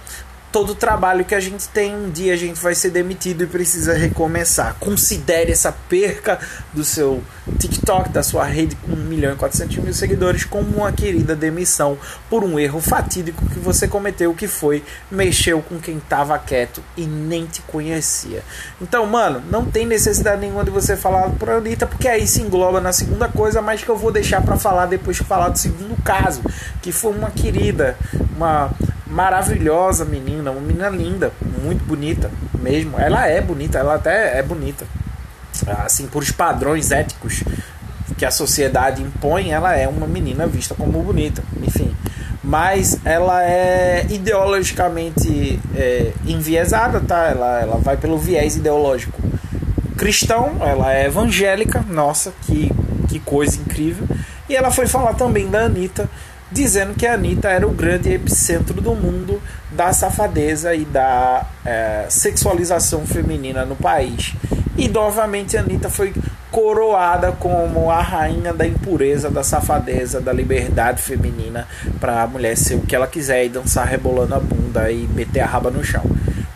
todo 0.51 0.75
trabalho 0.75 1.25
que 1.25 1.35
a 1.35 1.41
gente 1.41 1.69
tem, 1.69 1.95
um 1.95 2.11
dia 2.11 2.33
a 2.33 2.37
gente 2.37 2.61
vai 2.61 2.75
ser 2.75 2.91
demitido 2.91 3.45
e 3.45 3.47
precisa 3.47 3.95
recomeçar. 3.95 4.77
Considere 4.81 5.53
essa 5.53 5.73
perca 5.73 6.39
do 6.73 6.85
seu 6.85 7.23
TikTok, 7.59 8.09
da 8.11 8.23
sua 8.23 8.45
rede 8.45 8.77
com 8.77 8.93
1 8.93 8.97
milhão 8.97 9.33
e 9.33 9.37
400 9.37 9.77
mil 9.79 9.93
seguidores, 9.93 10.45
como 10.45 10.79
uma 10.79 10.93
querida 10.93 11.37
demissão 11.37 11.99
por 12.31 12.45
um 12.45 12.59
erro 12.59 12.81
fatídico 12.81 13.45
que 13.47 13.59
você 13.59 13.87
cometeu, 13.87 14.35
que 14.35 14.49
foi 14.49 14.83
mexeu 15.11 15.61
com 15.61 15.79
quem 15.79 15.99
estava 15.99 16.39
quieto 16.39 16.83
e 16.97 17.05
nem 17.05 17.47
te 17.47 17.61
conhecia. 17.63 18.43
Então, 18.81 19.07
mano, 19.07 19.43
não 19.51 19.65
tem 19.65 19.87
necessidade 19.87 20.41
nenhuma 20.41 20.65
de 20.65 20.71
você 20.71 20.97
falar 20.97 21.31
por 21.31 21.51
Anitta, 21.51 21.87
porque 21.87 22.09
aí 22.09 22.27
se 22.27 22.41
engloba 22.41 22.81
na 22.81 22.93
segunda 22.93 23.29
coisa, 23.29 23.61
mas 23.61 23.83
que 23.83 23.89
eu 23.89 23.97
vou 23.97 24.11
deixar 24.11 24.41
para 24.43 24.57
falar 24.57 24.87
depois 24.87 25.17
de 25.17 25.25
falar 25.25 25.51
do 25.51 25.59
segundo 25.59 26.01
caso, 26.03 26.43
que 26.81 26.91
foi 26.93 27.13
uma 27.13 27.31
querida, 27.31 27.97
uma 28.37 28.71
maravilhosa 29.11 30.05
menina, 30.05 30.51
uma 30.51 30.61
menina 30.61 30.89
linda, 30.89 31.33
muito 31.63 31.85
bonita 31.85 32.31
mesmo. 32.61 32.99
Ela 32.99 33.27
é 33.27 33.41
bonita, 33.41 33.79
ela 33.79 33.95
até 33.95 34.39
é 34.39 34.43
bonita. 34.43 34.87
Assim, 35.85 36.07
por 36.07 36.23
os 36.23 36.31
padrões 36.31 36.91
éticos 36.91 37.43
que 38.17 38.25
a 38.25 38.31
sociedade 38.31 39.03
impõe, 39.03 39.51
ela 39.51 39.75
é 39.77 39.89
uma 39.89 40.07
menina 40.07 40.47
vista 40.47 40.75
como 40.75 41.03
bonita, 41.03 41.43
enfim. 41.63 41.95
Mas 42.43 42.99
ela 43.05 43.45
é 43.45 44.07
ideologicamente 44.09 45.61
é, 45.77 46.13
enviesada, 46.27 47.01
tá? 47.01 47.27
Ela, 47.27 47.61
ela 47.61 47.77
vai 47.77 47.97
pelo 47.97 48.19
viés 48.19 48.57
ideológico 48.57 49.29
cristão, 49.99 50.57
ela 50.61 50.95
é 50.95 51.07
evangélica, 51.07 51.85
nossa, 51.91 52.33
que, 52.43 52.71
que 53.09 53.19
coisa 53.19 53.61
incrível. 53.61 54.07
E 54.49 54.55
ela 54.55 54.71
foi 54.71 54.87
falar 54.87 55.15
também 55.15 55.49
da 55.51 55.65
Anitta, 55.65 56.09
dizendo 56.51 56.95
que 56.95 57.07
a 57.07 57.15
Anitta 57.15 57.49
era 57.49 57.67
o 57.67 57.71
grande 57.71 58.13
epicentro 58.13 58.81
do 58.81 58.95
mundo 58.95 59.41
da 59.71 59.93
safadeza 59.93 60.75
e 60.75 60.85
da 60.85 61.47
é, 61.65 62.07
sexualização 62.09 63.07
feminina 63.07 63.65
no 63.65 63.77
país. 63.77 64.35
E 64.77 64.89
novamente 64.89 65.57
a 65.57 65.61
Anitta 65.61 65.91
foi 65.91 66.13
coroada 66.51 67.33
como 67.33 67.91
a 67.91 68.01
rainha 68.01 68.53
da 68.53 68.67
impureza, 68.67 69.31
da 69.31 69.43
safadeza, 69.43 70.21
da 70.21 70.33
liberdade 70.33 71.03
feminina 71.03 71.67
para 72.01 72.23
a 72.23 72.27
mulher 72.27 72.57
ser 72.57 72.77
o 72.77 72.81
que 72.81 72.97
ela 72.97 73.07
quiser 73.07 73.45
e 73.45 73.49
dançar 73.49 73.87
rebolando 73.87 74.35
a 74.35 74.41
bunda 74.41 74.91
e 74.91 75.07
meter 75.09 75.41
a 75.41 75.47
raba 75.47 75.71
no 75.71 75.85
chão. 75.85 76.03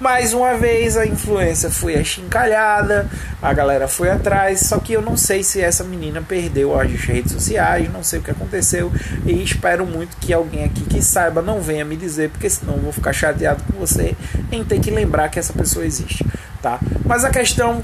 Mais 0.03 0.35
uma 0.35 0.57
vez 0.57 0.97
a 0.97 1.07
influência 1.07 1.71
foi 1.71 1.95
achincalhada, 1.95 3.09
a 3.41 3.53
galera 3.53 3.87
foi 3.87 4.11
atrás, 4.11 4.59
só 4.59 4.81
que 4.81 4.95
eu 4.95 5.01
não 5.01 5.17
sei 5.17 5.45
se 5.45 5.61
essa 5.61 5.85
menina 5.85 6.21
perdeu 6.21 6.77
as 6.77 6.91
redes 6.91 7.31
sociais, 7.31 7.89
não 7.93 8.03
sei 8.03 8.19
o 8.19 8.23
que 8.23 8.33
aconteceu 8.33 8.93
e 9.25 9.41
espero 9.45 9.87
muito 9.87 10.17
que 10.17 10.33
alguém 10.33 10.65
aqui 10.65 10.83
que 10.83 11.01
saiba 11.01 11.41
não 11.41 11.61
venha 11.61 11.85
me 11.85 11.97
dizer, 11.97 12.31
porque 12.31 12.51
senão 12.51 12.75
eu 12.75 12.81
vou 12.81 12.93
ficar 12.93 13.13
chateado 13.13 13.63
com 13.63 13.79
você 13.79 14.17
em 14.51 14.65
ter 14.65 14.81
que 14.81 14.91
lembrar 14.91 15.29
que 15.29 15.39
essa 15.39 15.53
pessoa 15.53 15.87
existe, 15.87 16.27
tá? 16.61 16.81
Mas 17.07 17.25
a 17.25 17.31
questão 17.31 17.81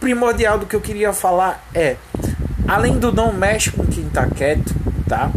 primordial 0.00 0.58
do 0.58 0.66
que 0.66 0.74
eu 0.74 0.80
queria 0.80 1.12
falar 1.12 1.64
é, 1.72 1.94
além 2.66 2.98
do 2.98 3.12
não 3.12 3.32
mexe 3.32 3.70
com 3.70 3.86
quem 3.86 4.08
tá 4.08 4.26
quieto, 4.26 4.74
tá? 5.08 5.30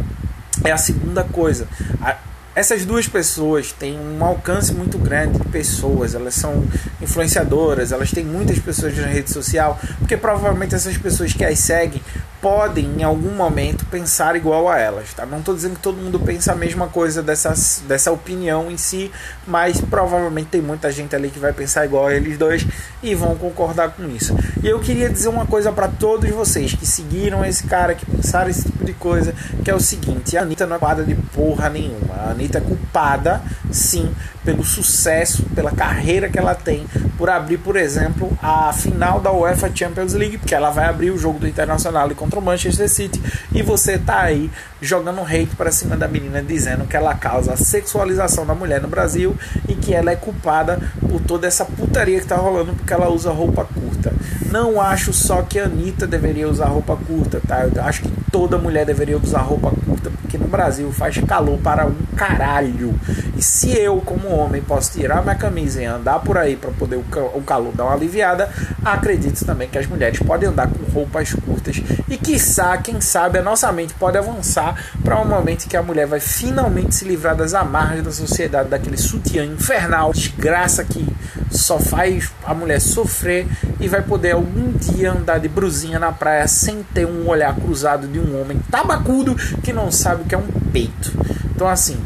É 0.63 0.71
a 0.71 0.77
segunda 0.77 1.23
coisa. 1.23 1.67
A, 2.01 2.15
essas 2.55 2.85
duas 2.85 3.07
pessoas 3.07 3.71
têm 3.71 3.99
um 3.99 4.23
alcance 4.23 4.73
muito 4.73 4.97
grande 4.97 5.39
de 5.39 5.47
pessoas, 5.49 6.13
elas 6.13 6.35
são 6.35 6.63
influenciadoras, 7.01 7.91
elas 7.91 8.11
têm 8.11 8.23
muitas 8.23 8.59
pessoas 8.59 8.95
na 8.97 9.07
rede 9.07 9.31
social, 9.31 9.79
porque 9.99 10.15
provavelmente 10.15 10.75
essas 10.75 10.97
pessoas 10.97 11.33
que 11.33 11.43
as 11.43 11.59
seguem 11.59 12.01
podem 12.43 12.85
em 12.99 13.03
algum 13.03 13.31
momento 13.31 13.85
pensar 13.85 14.35
igual 14.35 14.67
a 14.67 14.77
elas, 14.77 15.13
tá? 15.13 15.25
Não 15.25 15.39
estou 15.39 15.55
dizendo 15.55 15.75
que 15.75 15.81
todo 15.81 15.95
mundo 15.95 16.19
pensa 16.19 16.51
a 16.51 16.55
mesma 16.55 16.89
coisa 16.89 17.23
dessa, 17.23 17.53
dessa 17.87 18.11
opinião 18.11 18.69
em 18.69 18.75
si, 18.75 19.09
mas 19.47 19.79
provavelmente 19.79 20.47
tem 20.47 20.61
muita 20.61 20.91
gente 20.91 21.15
ali 21.15 21.29
que 21.29 21.39
vai 21.39 21.53
pensar 21.53 21.85
igual 21.85 22.07
a 22.07 22.13
eles 22.13 22.37
dois 22.37 22.67
e 23.01 23.15
vão 23.15 23.35
concordar 23.37 23.91
com 23.91 24.05
isso. 24.09 24.35
E 24.61 24.67
eu 24.67 24.79
queria 24.81 25.09
dizer 25.09 25.29
uma 25.29 25.45
coisa 25.45 25.71
para 25.71 25.87
todos 25.87 26.29
vocês 26.31 26.73
que 26.75 26.85
seguiram 26.85 27.45
esse 27.45 27.63
cara, 27.63 27.95
que 27.95 28.05
pensaram 28.05 28.49
esse 28.49 28.63
tipo 28.63 28.82
de 28.83 28.93
coisa, 28.93 29.33
que 29.63 29.71
é 29.71 29.75
o 29.75 29.79
seguinte: 29.79 30.37
a 30.37 30.41
Anitta 30.41 30.65
não 30.65 30.75
é 30.75 30.79
culpada 30.79 31.03
de 31.03 31.15
porra 31.15 31.69
nenhuma. 31.69 32.13
A 32.15 32.31
Anitta 32.31 32.57
é 32.57 32.61
culpada, 32.61 33.41
sim, 33.71 34.13
pelo 34.43 34.63
sucesso, 34.63 35.43
pela 35.55 35.71
carreira 35.71 36.29
que 36.29 36.37
ela 36.37 36.53
tem, 36.53 36.85
por 37.17 37.29
abrir, 37.29 37.57
por 37.57 37.75
exemplo, 37.75 38.37
a 38.41 38.73
final 38.73 39.19
da 39.19 39.31
UEFA 39.31 39.71
Champions 39.73 40.13
League, 40.13 40.37
porque 40.37 40.53
ela 40.53 40.69
vai 40.69 40.85
abrir 40.85 41.11
o 41.11 41.17
jogo 41.17 41.39
do 41.39 41.47
Internacional 41.47 42.09
contra 42.11 42.39
o 42.39 42.41
Manchester 42.41 42.89
City 42.89 43.21
e 43.53 43.61
você 43.61 43.97
tá 43.97 44.21
aí 44.21 44.51
jogando 44.81 45.21
hate 45.21 45.55
para 45.55 45.71
cima 45.71 45.95
da 45.95 46.07
menina 46.07 46.41
dizendo 46.41 46.85
que 46.85 46.97
ela 46.97 47.15
causa 47.15 47.53
a 47.53 47.57
sexualização 47.57 48.45
da 48.45 48.53
mulher 48.53 48.81
no 48.81 48.87
Brasil 48.89 49.35
e 49.67 49.73
que 49.73 49.93
ela 49.93 50.11
é 50.11 50.15
culpada 50.15 50.79
por 50.99 51.21
toda 51.21 51.47
essa 51.47 51.63
putaria 51.63 52.19
que 52.19 52.27
tá 52.27 52.35
rolando 52.35 52.73
porque 52.73 52.93
ela 52.93 53.09
usa 53.09 53.31
roupa 53.31 53.63
curta. 53.63 54.13
Não 54.53 54.79
acho 54.79 55.11
só 55.11 55.41
que 55.41 55.57
a 55.57 55.65
Anitta 55.65 56.05
deveria 56.05 56.47
usar 56.47 56.67
roupa 56.67 56.95
curta, 56.95 57.41
tá? 57.47 57.65
Eu 57.65 57.83
acho 57.83 58.03
que 58.03 58.11
toda 58.31 58.55
mulher 58.55 58.85
deveria 58.85 59.17
usar 59.17 59.39
roupa 59.39 59.71
curta, 59.83 60.11
porque 60.11 60.37
no 60.37 60.47
Brasil 60.47 60.91
faz 60.91 61.17
calor 61.17 61.57
para 61.57 61.87
um 61.87 61.95
caralho. 62.15 62.93
E 63.35 63.41
se 63.41 63.75
eu, 63.75 63.99
como 64.01 64.29
homem, 64.29 64.61
posso 64.61 64.91
tirar 64.91 65.23
minha 65.23 65.33
camisa 65.33 65.81
e 65.81 65.85
andar 65.85 66.19
por 66.19 66.37
aí 66.37 66.55
para 66.55 66.69
poder 66.69 66.97
o 66.97 67.41
calor 67.41 67.73
dar 67.73 67.85
uma 67.85 67.93
aliviada, 67.95 68.47
acredito 68.85 69.43
também 69.43 69.67
que 69.67 69.77
as 69.79 69.87
mulheres 69.87 70.19
podem 70.19 70.47
andar 70.47 70.67
com 70.67 70.83
roupas 70.91 71.33
curtas 71.33 71.81
e 72.07 72.15
quiçá, 72.15 72.77
quem 72.77 73.01
sabe, 73.01 73.39
a 73.39 73.41
nossa 73.41 73.71
mente 73.71 73.95
pode 73.95 74.19
avançar 74.19 74.75
para 75.03 75.19
um 75.19 75.25
momento 75.25 75.67
que 75.67 75.75
a 75.75 75.81
mulher 75.81 76.05
vai 76.05 76.19
finalmente 76.19 76.93
se 76.93 77.05
livrar 77.05 77.35
das 77.35 77.55
amarras 77.55 78.03
da 78.03 78.11
sociedade, 78.11 78.69
daquele 78.69 78.97
sutiã 78.97 79.43
infernal, 79.43 80.13
desgraça 80.13 80.83
que 80.83 81.03
só 81.49 81.79
faz 81.79 82.31
a 82.45 82.53
mulher 82.53 82.79
sofrer 82.79 83.47
e 83.79 83.87
vai 83.87 84.01
poder 84.01 84.31
algum 84.31 84.71
dia 84.71 85.11
andar 85.11 85.39
de 85.39 85.47
brusinha 85.47 85.99
na 85.99 86.11
praia 86.11 86.47
sem 86.47 86.83
ter 86.93 87.05
um 87.05 87.27
olhar 87.27 87.55
cruzado 87.55 88.07
de 88.07 88.19
um 88.19 88.41
homem 88.41 88.59
tabacudo 88.69 89.35
que 89.63 89.73
não 89.73 89.91
sabe 89.91 90.23
o 90.23 90.25
que 90.25 90.35
é 90.35 90.37
um 90.37 90.47
peito. 90.71 91.11
Então, 91.55 91.67
assim, 91.67 91.97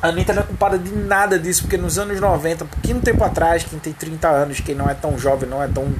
a 0.00 0.08
Anitta 0.08 0.32
não 0.32 0.42
é 0.42 0.46
culpada 0.46 0.78
de 0.78 0.94
nada 0.94 1.38
disso, 1.38 1.62
porque 1.62 1.76
nos 1.76 1.98
anos 1.98 2.20
90, 2.20 2.64
pouquinho 2.64 3.00
tempo 3.00 3.24
atrás, 3.24 3.64
quem 3.64 3.78
tem 3.78 3.92
30 3.92 4.28
anos, 4.28 4.60
quem 4.60 4.74
não 4.74 4.88
é 4.88 4.94
tão 4.94 5.18
jovem, 5.18 5.48
não 5.48 5.62
é 5.62 5.66
tão 5.66 5.92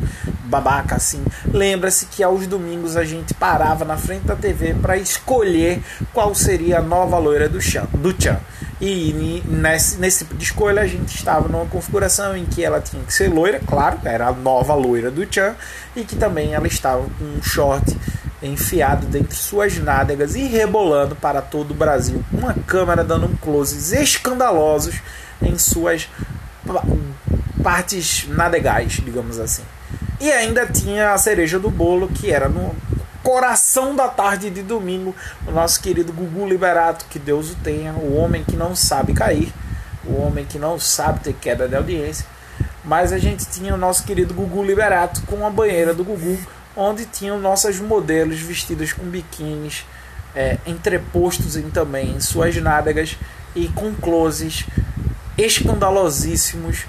babaca 0.48 0.96
assim, 0.96 1.22
lembra-se 1.52 2.06
que 2.06 2.22
aos 2.22 2.46
domingos 2.46 2.96
a 2.96 3.04
gente 3.04 3.34
parava 3.34 3.84
na 3.84 3.96
frente 3.96 4.26
da 4.26 4.34
TV 4.34 4.74
para 4.74 4.96
escolher 4.96 5.82
qual 6.12 6.34
seria 6.34 6.78
a 6.78 6.82
nova 6.82 7.18
loira 7.18 7.48
do 7.48 7.60
Chan. 7.60 7.86
Do 7.94 8.14
Chan. 8.20 8.38
E 8.80 9.42
nesse, 9.46 9.98
nesse 9.98 10.18
tipo 10.20 10.36
de 10.36 10.44
escolha 10.44 10.82
a 10.82 10.86
gente 10.86 11.14
estava 11.14 11.48
numa 11.48 11.66
configuração 11.66 12.36
em 12.36 12.46
que 12.46 12.64
ela 12.64 12.80
tinha 12.80 13.02
que 13.02 13.12
ser 13.12 13.28
loira, 13.28 13.60
claro, 13.66 13.98
era 14.04 14.28
a 14.28 14.32
nova 14.32 14.74
loira 14.74 15.10
do 15.10 15.26
Chan, 15.32 15.54
e 15.96 16.04
que 16.04 16.16
também 16.16 16.54
ela 16.54 16.66
estava 16.66 17.02
com 17.02 17.24
um 17.24 17.42
short 17.42 17.96
enfiado 18.42 19.06
dentro 19.06 19.28
de 19.28 19.34
suas 19.34 19.76
nádegas 19.78 20.36
e 20.36 20.46
rebolando 20.46 21.16
para 21.16 21.42
todo 21.42 21.72
o 21.72 21.74
Brasil, 21.74 22.24
uma 22.32 22.54
câmera 22.54 23.02
dando 23.02 23.26
um 23.26 23.36
closes 23.36 23.92
escandalosos 23.92 25.00
em 25.42 25.58
suas 25.58 26.08
partes 27.62 28.26
nadegais, 28.28 28.92
digamos 29.04 29.40
assim. 29.40 29.62
E 30.20 30.32
ainda 30.32 30.66
tinha 30.66 31.12
a 31.12 31.18
cereja 31.18 31.58
do 31.58 31.70
bolo, 31.70 32.08
que 32.08 32.30
era 32.30 32.48
no 32.48 32.74
coração 33.22 33.94
da 33.94 34.08
tarde 34.08 34.50
de 34.50 34.62
domingo, 34.62 35.14
o 35.46 35.50
nosso 35.50 35.80
querido 35.80 36.12
Gugu 36.12 36.48
Liberato, 36.48 37.04
que 37.08 37.18
Deus 37.18 37.50
o 37.50 37.54
tenha, 37.56 37.92
o 37.92 38.16
homem 38.16 38.42
que 38.42 38.56
não 38.56 38.74
sabe 38.74 39.12
cair, 39.12 39.52
o 40.04 40.20
homem 40.20 40.44
que 40.44 40.58
não 40.58 40.78
sabe 40.78 41.20
ter 41.20 41.34
queda 41.34 41.68
de 41.68 41.76
audiência. 41.76 42.26
Mas 42.84 43.12
a 43.12 43.18
gente 43.18 43.46
tinha 43.46 43.74
o 43.74 43.78
nosso 43.78 44.04
querido 44.04 44.34
Gugu 44.34 44.64
Liberato 44.64 45.22
com 45.22 45.46
a 45.46 45.50
banheira 45.50 45.94
do 45.94 46.02
Gugu, 46.02 46.38
onde 46.74 47.04
tinham 47.04 47.38
nossas 47.38 47.78
modelos 47.78 48.40
vestidas 48.40 48.92
com 48.92 49.04
biquínis, 49.04 49.84
é, 50.34 50.58
entrepostos 50.66 51.56
em 51.56 51.70
também 51.70 52.10
em 52.10 52.20
suas 52.20 52.56
nádegas 52.56 53.16
e 53.54 53.68
com 53.68 53.94
closes 53.94 54.64
escandalosíssimos 55.36 56.86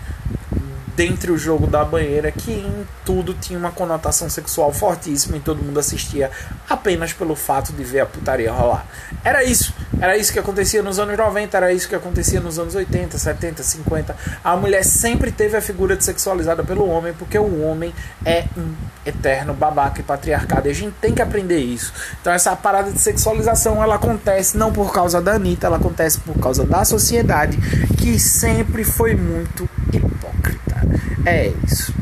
dentre 1.00 1.32
o 1.32 1.38
jogo 1.38 1.66
da 1.66 1.86
banheira, 1.86 2.30
que 2.30 2.52
em 2.52 2.86
tudo 3.06 3.34
tinha 3.34 3.58
uma 3.58 3.72
conotação 3.72 4.30
sexual 4.30 4.74
fortíssima 4.74 5.38
e 5.38 5.40
todo 5.40 5.64
mundo 5.64 5.80
assistia 5.80 6.30
apenas 6.70 7.14
pelo 7.14 7.38
fato 7.38 7.72
de 7.72 7.82
ver 7.86 8.02
a 8.02 8.06
putaria 8.06 8.52
rolar. 8.52 8.86
Era 9.24 9.42
isso, 9.42 9.74
era 10.02 10.18
isso 10.18 10.34
que 10.34 10.40
acontecia 10.40 10.84
nos 10.84 11.00
anos 11.00 11.18
90, 11.18 11.56
era 11.56 11.72
isso 11.72 11.88
que 11.88 11.96
acontecia 11.96 12.42
nos 12.42 12.60
anos 12.60 12.76
80, 12.76 13.18
70, 13.18 13.64
50. 13.64 14.18
A 14.44 14.58
mulher 14.58 14.84
sempre 14.84 15.32
teve 15.32 15.56
a 15.56 15.62
figura 15.62 15.96
de 15.96 16.04
sexualizada 16.04 16.66
pelo 16.66 16.86
homem, 16.90 17.14
porque 17.14 17.40
o 17.40 17.64
homem 17.64 17.94
é 18.26 18.44
um 18.58 18.74
eterno 19.06 19.54
babaca 19.54 20.02
e 20.02 20.04
patriarcado. 20.04 20.68
E 20.68 20.72
a 20.72 20.76
gente 20.76 20.96
tem 21.00 21.14
que 21.14 21.22
aprender 21.22 21.60
isso. 21.60 21.94
Então 22.20 22.34
essa 22.34 22.54
parada 22.58 22.92
de 22.92 23.00
sexualização, 23.00 23.82
ela 23.82 23.96
acontece 23.96 24.58
não 24.58 24.74
por 24.74 24.92
causa 24.92 25.22
da 25.22 25.36
Anitta, 25.36 25.68
ela 25.68 25.78
acontece 25.78 26.20
por 26.20 26.38
causa 26.40 26.66
da 26.66 26.84
sociedade, 26.84 27.58
que 27.98 28.20
sempre 28.20 28.84
foi 28.84 29.16
muito 29.16 29.64
hipócrita. 29.94 30.09
É 31.30 31.54
isso. 31.66 31.94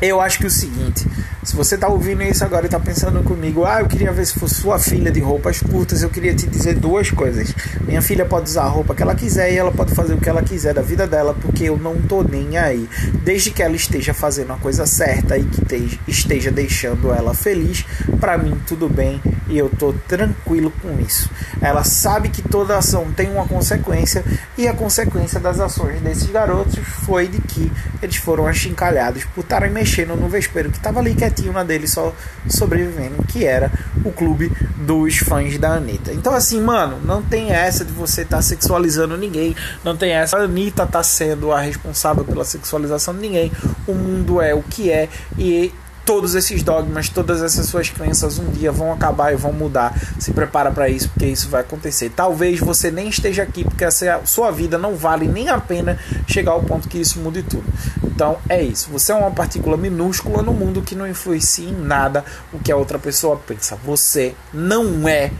Eu 0.00 0.20
acho 0.20 0.38
que 0.38 0.44
é 0.44 0.48
o 0.48 0.50
seguinte, 0.50 1.06
se 1.44 1.56
você 1.56 1.76
está 1.76 1.86
ouvindo 1.86 2.22
isso 2.22 2.44
agora 2.44 2.64
e 2.64 2.66
está 2.66 2.78
pensando 2.78 3.22
comigo, 3.22 3.64
ah, 3.64 3.80
eu 3.80 3.86
queria 3.86 4.12
ver 4.12 4.26
se 4.26 4.38
fosse 4.38 4.56
sua 4.56 4.78
filha 4.78 5.10
de 5.10 5.20
roupas 5.20 5.60
curtas, 5.60 6.02
eu 6.02 6.10
queria 6.10 6.34
te 6.34 6.46
dizer 6.46 6.74
duas 6.74 7.10
coisas. 7.10 7.54
Minha 7.86 8.02
filha 8.02 8.24
pode 8.24 8.50
usar 8.50 8.64
a 8.64 8.68
roupa 8.68 8.94
que 8.94 9.02
ela 9.02 9.14
quiser 9.14 9.52
e 9.52 9.56
ela 9.56 9.70
pode 9.70 9.94
fazer 9.94 10.14
o 10.14 10.18
que 10.18 10.28
ela 10.28 10.42
quiser 10.42 10.74
da 10.74 10.82
vida 10.82 11.06
dela, 11.06 11.34
porque 11.40 11.64
eu 11.64 11.76
não 11.76 11.96
tô 12.02 12.22
nem 12.22 12.58
aí. 12.58 12.88
Desde 13.22 13.52
que 13.52 13.62
ela 13.62 13.76
esteja 13.76 14.12
fazendo 14.12 14.52
a 14.52 14.56
coisa 14.56 14.86
certa 14.86 15.38
e 15.38 15.44
que 15.44 16.00
esteja 16.08 16.50
deixando 16.50 17.12
ela 17.12 17.32
feliz, 17.32 17.84
para 18.20 18.36
mim 18.36 18.60
tudo 18.66 18.88
bem 18.88 19.20
e 19.52 19.58
eu 19.58 19.68
tô 19.68 19.92
tranquilo 20.08 20.72
com 20.80 20.98
isso. 20.98 21.30
Ela 21.60 21.84
sabe 21.84 22.30
que 22.30 22.40
toda 22.40 22.78
ação 22.78 23.12
tem 23.12 23.30
uma 23.30 23.46
consequência 23.46 24.24
e 24.56 24.66
a 24.66 24.72
consequência 24.72 25.38
das 25.38 25.60
ações 25.60 26.00
desses 26.00 26.30
garotos 26.30 26.78
foi 27.04 27.28
de 27.28 27.38
que 27.38 27.70
eles 28.02 28.16
foram 28.16 28.46
achincalhados 28.46 29.24
por 29.26 29.42
estarem 29.42 29.70
mexendo 29.70 30.16
no 30.16 30.26
vespeiro 30.26 30.70
que 30.70 30.78
estava 30.78 31.00
ali 31.00 31.14
quietinho 31.14 31.52
na 31.52 31.62
dele 31.62 31.86
só 31.86 32.14
sobrevivendo, 32.48 33.22
que 33.28 33.44
era 33.44 33.70
o 34.02 34.10
clube 34.10 34.50
dos 34.78 35.18
fãs 35.18 35.58
da 35.58 35.74
Anitta. 35.74 36.14
Então 36.14 36.34
assim, 36.34 36.60
mano, 36.60 36.98
não 37.04 37.22
tem 37.22 37.52
essa 37.52 37.84
de 37.84 37.92
você 37.92 38.22
estar 38.22 38.36
tá 38.36 38.42
sexualizando 38.42 39.18
ninguém, 39.18 39.54
não 39.84 39.94
tem 39.94 40.12
essa 40.12 40.38
a 40.38 40.44
Anitta 40.44 40.86
tá 40.86 41.02
sendo 41.02 41.52
a 41.52 41.60
responsável 41.60 42.24
pela 42.24 42.44
sexualização 42.44 43.12
de 43.14 43.20
ninguém. 43.20 43.52
O 43.86 43.92
mundo 43.92 44.40
é 44.40 44.54
o 44.54 44.62
que 44.62 44.90
é 44.90 45.10
e 45.36 45.70
todos 46.04 46.34
esses 46.34 46.62
dogmas, 46.62 47.08
todas 47.08 47.42
essas 47.42 47.66
suas 47.66 47.88
crenças 47.90 48.38
um 48.38 48.50
dia 48.50 48.72
vão 48.72 48.92
acabar 48.92 49.32
e 49.32 49.36
vão 49.36 49.52
mudar. 49.52 49.98
Se 50.18 50.32
prepara 50.32 50.70
para 50.70 50.88
isso, 50.88 51.08
porque 51.08 51.26
isso 51.26 51.48
vai 51.48 51.60
acontecer. 51.60 52.10
Talvez 52.10 52.60
você 52.60 52.90
nem 52.90 53.08
esteja 53.08 53.42
aqui, 53.42 53.64
porque 53.64 53.84
a 53.84 53.90
sua 54.24 54.50
vida 54.50 54.78
não 54.78 54.94
vale 54.96 55.26
nem 55.26 55.48
a 55.48 55.60
pena 55.60 55.98
chegar 56.26 56.52
ao 56.52 56.62
ponto 56.62 56.88
que 56.88 56.98
isso 56.98 57.18
mude 57.20 57.42
tudo. 57.42 57.64
Então 58.04 58.38
é 58.48 58.62
isso. 58.62 58.90
Você 58.90 59.12
é 59.12 59.14
uma 59.14 59.30
partícula 59.30 59.76
minúscula 59.76 60.42
no 60.42 60.52
mundo 60.52 60.82
que 60.82 60.94
não 60.94 61.08
influencia 61.08 61.68
em 61.68 61.72
nada 61.72 62.24
o 62.52 62.58
que 62.58 62.70
a 62.70 62.76
outra 62.76 62.98
pessoa 62.98 63.36
pensa. 63.36 63.76
Você 63.84 64.34
não 64.52 65.08
é 65.08 65.30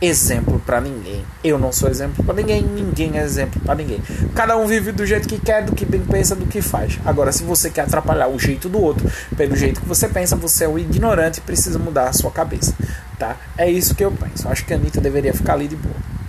exemplo 0.00 0.60
para 0.64 0.80
ninguém. 0.80 1.24
Eu 1.44 1.58
não 1.58 1.72
sou 1.72 1.88
exemplo 1.88 2.24
para 2.24 2.34
ninguém, 2.34 2.62
ninguém 2.62 3.18
é 3.18 3.22
exemplo 3.22 3.60
para 3.60 3.74
ninguém. 3.74 4.00
Cada 4.34 4.56
um 4.56 4.66
vive 4.66 4.92
do 4.92 5.04
jeito 5.04 5.28
que 5.28 5.38
quer, 5.38 5.64
do 5.64 5.74
que 5.74 5.84
bem 5.84 6.00
pensa, 6.00 6.34
do 6.34 6.46
que 6.46 6.62
faz. 6.62 6.98
Agora, 7.04 7.32
se 7.32 7.42
você 7.42 7.68
quer 7.70 7.82
atrapalhar 7.82 8.28
o 8.28 8.38
jeito 8.38 8.68
do 8.68 8.80
outro, 8.80 9.10
pelo 9.36 9.54
jeito 9.54 9.80
que 9.80 9.88
você 9.88 10.08
pensa, 10.08 10.36
você 10.36 10.64
é 10.64 10.68
um 10.68 10.78
ignorante 10.78 11.38
e 11.38 11.42
precisa 11.42 11.78
mudar 11.78 12.08
a 12.08 12.12
sua 12.12 12.30
cabeça, 12.30 12.74
tá? 13.18 13.36
É 13.58 13.70
isso 13.70 13.94
que 13.94 14.04
eu 14.04 14.10
penso. 14.10 14.48
Acho 14.48 14.64
que 14.64 14.72
a 14.72 14.76
Anitta 14.76 15.00
deveria 15.00 15.34
ficar 15.34 15.54
ali 15.54 15.68
de 15.68 15.76
boa. 15.76 16.19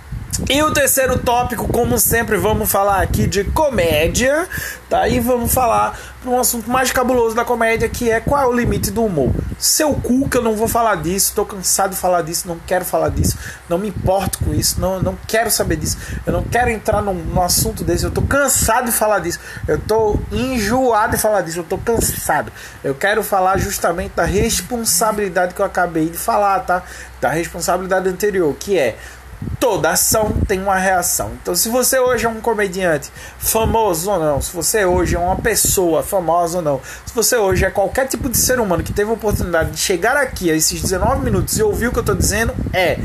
E 0.48 0.62
o 0.62 0.72
terceiro 0.72 1.18
tópico, 1.18 1.68
como 1.68 1.98
sempre, 1.98 2.38
vamos 2.38 2.72
falar 2.72 3.02
aqui 3.02 3.26
de 3.26 3.44
comédia, 3.44 4.48
tá? 4.88 5.06
E 5.06 5.20
vamos 5.20 5.52
falar 5.52 5.98
um 6.24 6.38
assunto 6.38 6.70
mais 6.70 6.90
cabuloso 6.90 7.36
da 7.36 7.44
comédia, 7.44 7.86
que 7.86 8.10
é 8.10 8.18
qual 8.18 8.42
é 8.42 8.46
o 8.46 8.52
limite 8.52 8.90
do 8.90 9.04
humor. 9.04 9.30
Seu 9.58 9.92
cu, 9.94 10.26
que 10.30 10.38
eu 10.38 10.42
não 10.42 10.56
vou 10.56 10.66
falar 10.66 10.96
disso, 10.96 11.34
tô 11.34 11.44
cansado 11.44 11.90
de 11.90 11.96
falar 11.96 12.22
disso, 12.22 12.48
não 12.48 12.58
quero 12.66 12.82
falar 12.82 13.10
disso, 13.10 13.36
não 13.68 13.76
me 13.76 13.88
importo 13.88 14.38
com 14.38 14.54
isso, 14.54 14.80
não, 14.80 15.02
não 15.02 15.18
quero 15.28 15.50
saber 15.50 15.76
disso, 15.76 15.98
eu 16.26 16.32
não 16.32 16.42
quero 16.42 16.70
entrar 16.70 17.02
num, 17.02 17.12
num 17.12 17.42
assunto 17.42 17.84
desse, 17.84 18.04
eu 18.04 18.10
tô 18.10 18.22
cansado 18.22 18.86
de 18.86 18.92
falar 18.92 19.18
disso, 19.18 19.38
eu 19.68 19.78
tô 19.78 20.18
enjoado 20.32 21.14
de 21.14 21.20
falar 21.20 21.42
disso, 21.42 21.58
eu 21.58 21.64
tô 21.64 21.76
cansado. 21.76 22.50
Eu 22.82 22.94
quero 22.94 23.22
falar 23.22 23.58
justamente 23.58 24.12
da 24.16 24.24
responsabilidade 24.24 25.54
que 25.54 25.60
eu 25.60 25.66
acabei 25.66 26.08
de 26.08 26.16
falar, 26.16 26.60
tá? 26.60 26.82
Da 27.20 27.28
responsabilidade 27.28 28.08
anterior, 28.08 28.54
que 28.58 28.78
é 28.78 28.96
toda 29.58 29.90
ação 29.90 30.32
tem 30.46 30.60
uma 30.60 30.76
reação. 30.76 31.32
Então, 31.40 31.54
se 31.54 31.68
você 31.68 31.98
hoje 31.98 32.26
é 32.26 32.28
um 32.28 32.40
comediante 32.40 33.10
famoso 33.38 34.10
ou 34.10 34.18
não, 34.18 34.40
se 34.40 34.52
você 34.52 34.84
hoje 34.84 35.14
é 35.14 35.18
uma 35.18 35.36
pessoa 35.36 36.02
famosa 36.02 36.58
ou 36.58 36.62
não, 36.64 36.80
se 37.06 37.14
você 37.14 37.36
hoje 37.36 37.64
é 37.64 37.70
qualquer 37.70 38.08
tipo 38.08 38.28
de 38.28 38.36
ser 38.36 38.58
humano 38.58 38.82
que 38.82 38.92
teve 38.92 39.10
a 39.10 39.14
oportunidade 39.14 39.72
de 39.72 39.78
chegar 39.78 40.16
aqui 40.16 40.50
a 40.50 40.54
esses 40.56 40.80
19 40.80 41.24
minutos 41.24 41.58
e 41.58 41.62
ouvir 41.62 41.88
o 41.88 41.92
que 41.92 41.98
eu 41.98 42.02
estou 42.02 42.16
dizendo, 42.16 42.54
é 42.72 42.98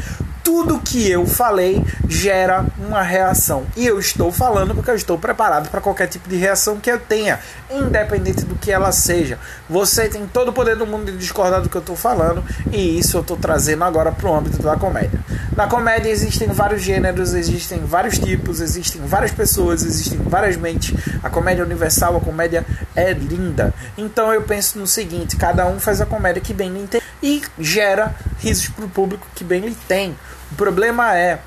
tudo 0.48 0.80
que 0.80 1.12
eu 1.12 1.26
falei 1.26 1.84
gera 2.08 2.66
uma 2.80 3.02
reação. 3.02 3.66
E 3.76 3.86
eu 3.86 4.00
estou 4.00 4.32
falando 4.32 4.74
porque 4.74 4.90
eu 4.90 4.96
estou 4.96 5.18
preparado 5.18 5.70
para 5.70 5.82
qualquer 5.82 6.08
tipo 6.08 6.30
de 6.30 6.38
reação 6.38 6.80
que 6.80 6.90
eu 6.90 6.98
tenha, 6.98 7.38
independente 7.70 8.46
do 8.46 8.56
que 8.56 8.72
ela 8.72 8.94
seja. 8.94 9.38
Você 9.70 10.08
tem 10.08 10.26
todo 10.26 10.48
o 10.48 10.54
poder 10.54 10.78
do 10.78 10.88
mundo 10.88 11.12
de 11.12 11.18
discordar 11.18 11.62
do 11.62 11.68
que 11.68 11.76
eu 11.76 11.82
estou 11.82 11.98
falando, 11.98 12.42
e 12.72 12.98
isso 12.98 13.18
eu 13.18 13.22
estou 13.22 13.36
trazendo 13.36 13.84
agora 13.84 14.10
para 14.10 14.30
o 14.30 14.34
âmbito 14.34 14.64
da 14.64 14.78
comédia. 14.78 15.20
Na 15.54 15.68
comédia 15.68 16.10
existem 16.10 16.48
vários 16.48 16.82
gêneros, 16.82 17.34
existem 17.34 17.80
vários 17.80 18.18
tipos, 18.18 18.62
existem 18.62 19.02
várias 19.02 19.32
pessoas, 19.32 19.84
existem 19.84 20.18
várias 20.20 20.56
mentes. 20.56 20.96
A 21.22 21.30
comédia 21.30 21.66
universal, 21.66 22.16
a 22.16 22.22
comédia 22.22 22.66
é 22.96 23.12
linda. 23.12 23.74
Então 23.98 24.34
eu 24.34 24.44
penso 24.44 24.80
no 24.80 24.88
seguinte: 24.88 25.36
cada 25.36 25.68
um 25.68 25.78
faz 25.78 26.00
a 26.00 26.06
comédia 26.06 26.42
que 26.42 26.54
bem 26.54 26.72
lhe 26.72 26.80
entende 26.80 27.04
e 27.22 27.42
gera 27.60 28.16
risos 28.40 28.70
para 28.70 28.86
o 28.86 28.90
público 28.90 29.28
que 29.36 29.44
bem 29.44 29.62
lhe 29.62 29.76
tem. 29.88 30.16
O 30.52 30.56
problema 30.56 31.16
é 31.16 31.40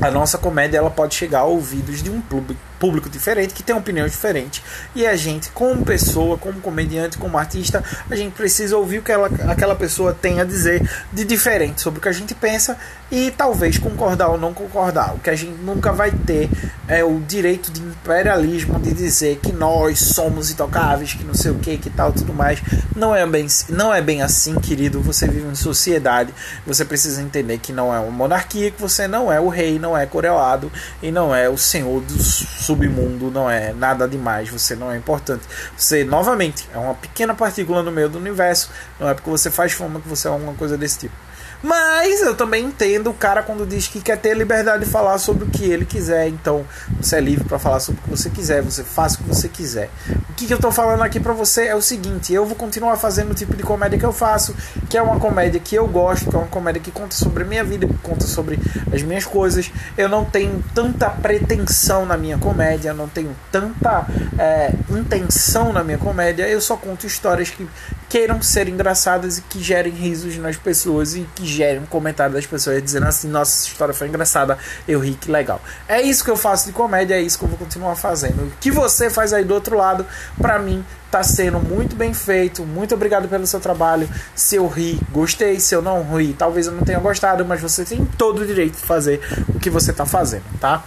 a 0.00 0.10
nossa 0.10 0.38
comédia 0.38 0.78
ela 0.78 0.90
pode 0.90 1.14
chegar 1.14 1.40
a 1.40 1.44
ouvidos 1.44 2.02
de 2.02 2.10
um 2.10 2.22
público 2.78 3.08
diferente, 3.08 3.54
que 3.54 3.62
tem 3.62 3.74
opiniões 3.74 4.12
diferentes. 4.12 4.62
E 4.94 5.06
a 5.06 5.16
gente, 5.16 5.50
como 5.50 5.84
pessoa, 5.84 6.36
como 6.36 6.60
comediante, 6.60 7.18
como 7.18 7.38
artista, 7.38 7.82
a 8.10 8.16
gente 8.16 8.32
precisa 8.32 8.76
ouvir 8.76 8.98
o 8.98 9.02
que 9.02 9.12
ela, 9.12 9.28
aquela 9.48 9.74
pessoa 9.74 10.12
tem 10.12 10.40
a 10.40 10.44
dizer 10.44 10.88
de 11.12 11.24
diferente 11.24 11.80
sobre 11.80 11.98
o 11.98 12.02
que 12.02 12.08
a 12.08 12.12
gente 12.12 12.34
pensa 12.34 12.76
e 13.10 13.30
talvez 13.30 13.78
concordar 13.78 14.28
ou 14.28 14.38
não 14.38 14.52
concordar. 14.52 15.14
O 15.14 15.18
que 15.18 15.30
a 15.30 15.36
gente 15.36 15.58
nunca 15.62 15.92
vai 15.92 16.10
ter 16.10 16.50
é 16.86 17.02
o 17.02 17.20
direito 17.20 17.70
de 17.70 17.80
imperialismo 17.80 18.78
de 18.78 18.92
dizer 18.92 19.38
que 19.42 19.52
nós 19.52 19.98
somos 19.98 20.50
intocáveis, 20.50 21.14
que 21.14 21.24
não 21.24 21.34
sei 21.34 21.50
o 21.50 21.56
que, 21.56 21.78
que 21.78 21.90
tal, 21.90 22.12
tudo 22.12 22.34
mais. 22.34 22.60
Não 22.94 23.14
é 23.14 23.26
bem, 23.26 23.46
não 23.68 23.92
é 23.92 24.00
bem 24.00 24.22
assim, 24.22 24.54
querido. 24.56 25.00
Você 25.00 25.26
vive 25.26 25.46
em 25.46 25.54
sociedade, 25.54 26.32
você 26.66 26.84
precisa 26.84 27.22
entender 27.22 27.58
que 27.58 27.72
não 27.72 27.94
é 27.94 27.98
uma 27.98 28.10
monarquia, 28.10 28.70
que 28.70 28.80
você 28.80 29.08
não 29.08 29.32
é 29.32 29.40
o 29.40 29.48
rei, 29.48 29.78
não 29.78 29.96
é 29.96 30.04
coreoado 30.04 30.70
e 31.02 31.10
não 31.10 31.34
é 31.34 31.48
o 31.48 31.56
senhor 31.56 32.02
do 32.02 32.22
submundo, 32.22 33.30
não 33.30 33.50
é 33.50 33.72
nada 33.72 34.06
demais. 34.06 34.48
Você 34.48 34.74
não 34.74 34.92
é 34.92 34.96
importante. 34.96 35.42
Você, 35.76 36.04
novamente, 36.04 36.68
é 36.74 36.78
uma 36.78 36.94
pequena 36.94 37.34
partícula 37.34 37.82
no 37.82 37.90
meio 37.90 38.08
do 38.08 38.18
universo. 38.18 38.70
Não 39.00 39.08
é 39.08 39.14
porque 39.14 39.30
você 39.30 39.50
faz 39.50 39.72
fama 39.72 40.00
que 40.00 40.08
você 40.08 40.28
é 40.28 40.30
alguma 40.30 40.54
coisa 40.54 40.76
desse 40.76 41.00
tipo. 41.00 41.27
Mas 41.62 42.22
eu 42.22 42.36
também 42.36 42.66
entendo 42.66 43.10
o 43.10 43.14
cara 43.14 43.42
quando 43.42 43.66
diz 43.66 43.88
que 43.88 44.00
quer 44.00 44.16
ter 44.16 44.34
liberdade 44.36 44.84
de 44.84 44.90
falar 44.90 45.18
sobre 45.18 45.44
o 45.44 45.48
que 45.48 45.64
ele 45.64 45.84
quiser. 45.84 46.28
Então, 46.28 46.64
você 47.00 47.16
é 47.16 47.20
livre 47.20 47.44
para 47.44 47.58
falar 47.58 47.80
sobre 47.80 48.00
o 48.00 48.04
que 48.04 48.10
você 48.10 48.30
quiser, 48.30 48.62
você 48.62 48.84
faz 48.84 49.14
o 49.14 49.18
que 49.18 49.24
você 49.24 49.48
quiser. 49.48 49.90
O 50.30 50.34
que, 50.34 50.46
que 50.46 50.54
eu 50.54 50.58
tô 50.58 50.70
falando 50.70 51.02
aqui 51.02 51.18
para 51.18 51.32
você 51.32 51.66
é 51.66 51.74
o 51.74 51.82
seguinte: 51.82 52.32
eu 52.32 52.46
vou 52.46 52.54
continuar 52.54 52.96
fazendo 52.96 53.32
o 53.32 53.34
tipo 53.34 53.56
de 53.56 53.64
comédia 53.64 53.98
que 53.98 54.06
eu 54.06 54.12
faço, 54.12 54.54
que 54.88 54.96
é 54.96 55.02
uma 55.02 55.18
comédia 55.18 55.60
que 55.60 55.74
eu 55.74 55.86
gosto, 55.88 56.30
que 56.30 56.36
é 56.36 56.38
uma 56.38 56.48
comédia 56.48 56.80
que 56.80 56.92
conta 56.92 57.16
sobre 57.16 57.42
a 57.42 57.46
minha 57.46 57.64
vida, 57.64 57.88
que 57.88 57.98
conta 57.98 58.24
sobre 58.26 58.58
as 58.92 59.02
minhas 59.02 59.24
coisas. 59.24 59.70
Eu 59.96 60.08
não 60.08 60.24
tenho 60.24 60.62
tanta 60.72 61.10
pretensão 61.10 62.06
na 62.06 62.16
minha 62.16 62.38
comédia, 62.38 62.94
não 62.94 63.08
tenho 63.08 63.34
tanta 63.50 64.06
é, 64.38 64.72
intenção 64.90 65.72
na 65.72 65.82
minha 65.82 65.98
comédia. 65.98 66.48
Eu 66.48 66.60
só 66.60 66.76
conto 66.76 67.04
histórias 67.04 67.50
que 67.50 67.68
queiram 68.08 68.40
ser 68.40 68.68
engraçadas 68.68 69.38
e 69.38 69.42
que 69.42 69.62
gerem 69.62 69.92
risos 69.92 70.36
nas 70.36 70.56
pessoas 70.56 71.14
e 71.14 71.26
que 71.34 71.47
gerem 71.52 71.80
um 71.80 71.86
comentário 71.86 72.34
das 72.34 72.46
pessoas 72.46 72.82
dizendo 72.82 73.06
assim: 73.06 73.28
nossa, 73.28 73.52
essa 73.52 73.68
história 73.68 73.94
foi 73.94 74.08
engraçada, 74.08 74.58
eu 74.86 75.00
ri, 75.00 75.14
que 75.14 75.30
legal. 75.30 75.60
É 75.88 76.00
isso 76.00 76.24
que 76.24 76.30
eu 76.30 76.36
faço 76.36 76.66
de 76.66 76.72
comédia, 76.72 77.14
é 77.14 77.20
isso 77.20 77.38
que 77.38 77.44
eu 77.44 77.48
vou 77.48 77.58
continuar 77.58 77.96
fazendo. 77.96 78.46
O 78.46 78.52
que 78.60 78.70
você 78.70 79.10
faz 79.10 79.32
aí 79.32 79.44
do 79.44 79.54
outro 79.54 79.76
lado, 79.76 80.06
para 80.36 80.58
mim, 80.58 80.84
tá 81.10 81.22
sendo 81.22 81.58
muito 81.58 81.96
bem 81.96 82.12
feito. 82.12 82.64
Muito 82.64 82.94
obrigado 82.94 83.28
pelo 83.28 83.46
seu 83.46 83.60
trabalho. 83.60 84.08
Se 84.34 84.56
eu 84.56 84.66
ri, 84.66 85.00
gostei. 85.10 85.58
Se 85.60 85.74
eu 85.74 85.82
não 85.82 86.02
ri, 86.16 86.34
talvez 86.34 86.66
eu 86.66 86.72
não 86.72 86.82
tenha 86.82 86.98
gostado, 86.98 87.44
mas 87.44 87.60
você 87.60 87.84
tem 87.84 88.04
todo 88.04 88.42
o 88.42 88.46
direito 88.46 88.76
de 88.76 88.86
fazer 88.86 89.20
o 89.48 89.58
que 89.58 89.70
você 89.70 89.92
tá 89.92 90.04
fazendo, 90.04 90.44
tá? 90.60 90.84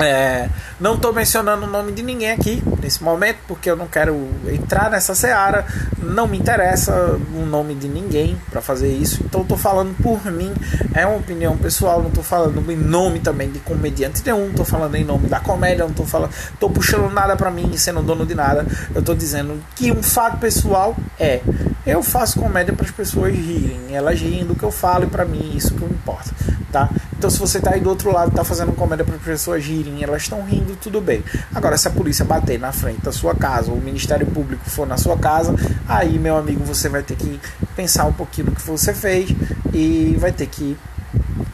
É, 0.00 0.48
não 0.80 0.94
estou 0.94 1.12
mencionando 1.12 1.66
o 1.66 1.68
nome 1.68 1.92
de 1.92 2.02
ninguém 2.02 2.30
aqui 2.30 2.62
nesse 2.82 3.02
momento, 3.02 3.38
porque 3.46 3.70
eu 3.70 3.76
não 3.76 3.86
quero 3.86 4.28
entrar 4.48 4.90
nessa 4.90 5.14
seara. 5.14 5.66
Não 5.98 6.26
me 6.26 6.38
interessa 6.38 7.18
o 7.34 7.44
nome 7.44 7.74
de 7.74 7.86
ninguém 7.86 8.40
para 8.50 8.62
fazer 8.62 8.90
isso. 8.90 9.22
Então 9.24 9.42
estou 9.42 9.58
falando 9.58 9.94
por 10.02 10.24
mim. 10.32 10.52
É 10.94 11.06
uma 11.06 11.18
opinião 11.18 11.56
pessoal. 11.56 12.00
Não 12.00 12.08
estou 12.08 12.24
falando 12.24 12.70
em 12.72 12.76
nome 12.76 13.20
também 13.20 13.50
de 13.50 13.58
comediante 13.58 14.22
nenhum. 14.24 14.48
Estou 14.48 14.64
falando 14.64 14.94
em 14.94 15.04
nome 15.04 15.28
da 15.28 15.38
comédia. 15.38 15.84
Não 15.84 15.90
estou 15.90 16.06
falando, 16.06 16.30
tô 16.58 16.70
puxando 16.70 17.12
nada 17.12 17.36
para 17.36 17.50
mim, 17.50 17.76
sendo 17.76 18.02
dono 18.02 18.24
de 18.24 18.34
nada. 18.34 18.66
Eu 18.94 19.00
estou 19.00 19.14
dizendo 19.14 19.62
que 19.76 19.92
um 19.92 20.02
fato 20.02 20.38
pessoal 20.38 20.96
é: 21.18 21.40
eu 21.86 22.02
faço 22.02 22.40
comédia 22.40 22.74
para 22.74 22.86
as 22.86 22.92
pessoas 22.92 23.34
rirem. 23.34 23.94
Elas 23.94 24.18
riem 24.18 24.46
do 24.46 24.54
que 24.54 24.62
eu 24.62 24.70
falo 24.70 25.04
e 25.04 25.06
para 25.08 25.24
mim 25.24 25.52
isso 25.54 25.74
que 25.74 25.84
importa, 26.00 26.30
tá? 26.70 26.88
Então 27.16 27.28
se 27.28 27.38
você 27.38 27.58
está 27.58 27.72
aí 27.72 27.80
do 27.80 27.88
outro 27.88 28.12
lado, 28.12 28.30
está 28.30 28.44
fazendo 28.44 28.72
comédia 28.72 29.04
para 29.04 29.16
as 29.16 29.22
pessoas 29.22 29.64
rirem 29.64 30.02
elas 30.02 30.22
estão 30.22 30.42
rindo, 30.42 30.76
tudo 30.76 31.00
bem. 31.00 31.22
Agora, 31.54 31.76
se 31.76 31.88
a 31.88 31.90
polícia 31.90 32.24
bater 32.24 32.58
na 32.58 32.72
frente 32.72 33.02
da 33.02 33.12
sua 33.12 33.34
casa, 33.34 33.70
ou 33.70 33.76
o 33.76 33.80
Ministério 33.80 34.26
Público 34.26 34.68
for 34.68 34.86
na 34.86 34.96
sua 34.96 35.16
casa, 35.16 35.54
aí, 35.88 36.18
meu 36.18 36.36
amigo, 36.36 36.64
você 36.64 36.88
vai 36.88 37.02
ter 37.02 37.16
que 37.16 37.40
pensar 37.76 38.06
um 38.06 38.12
pouquinho 38.12 38.48
no 38.48 38.56
que 38.56 38.62
você 38.62 38.94
fez 38.94 39.30
e 39.72 40.16
vai 40.18 40.32
ter 40.32 40.46
que 40.46 40.76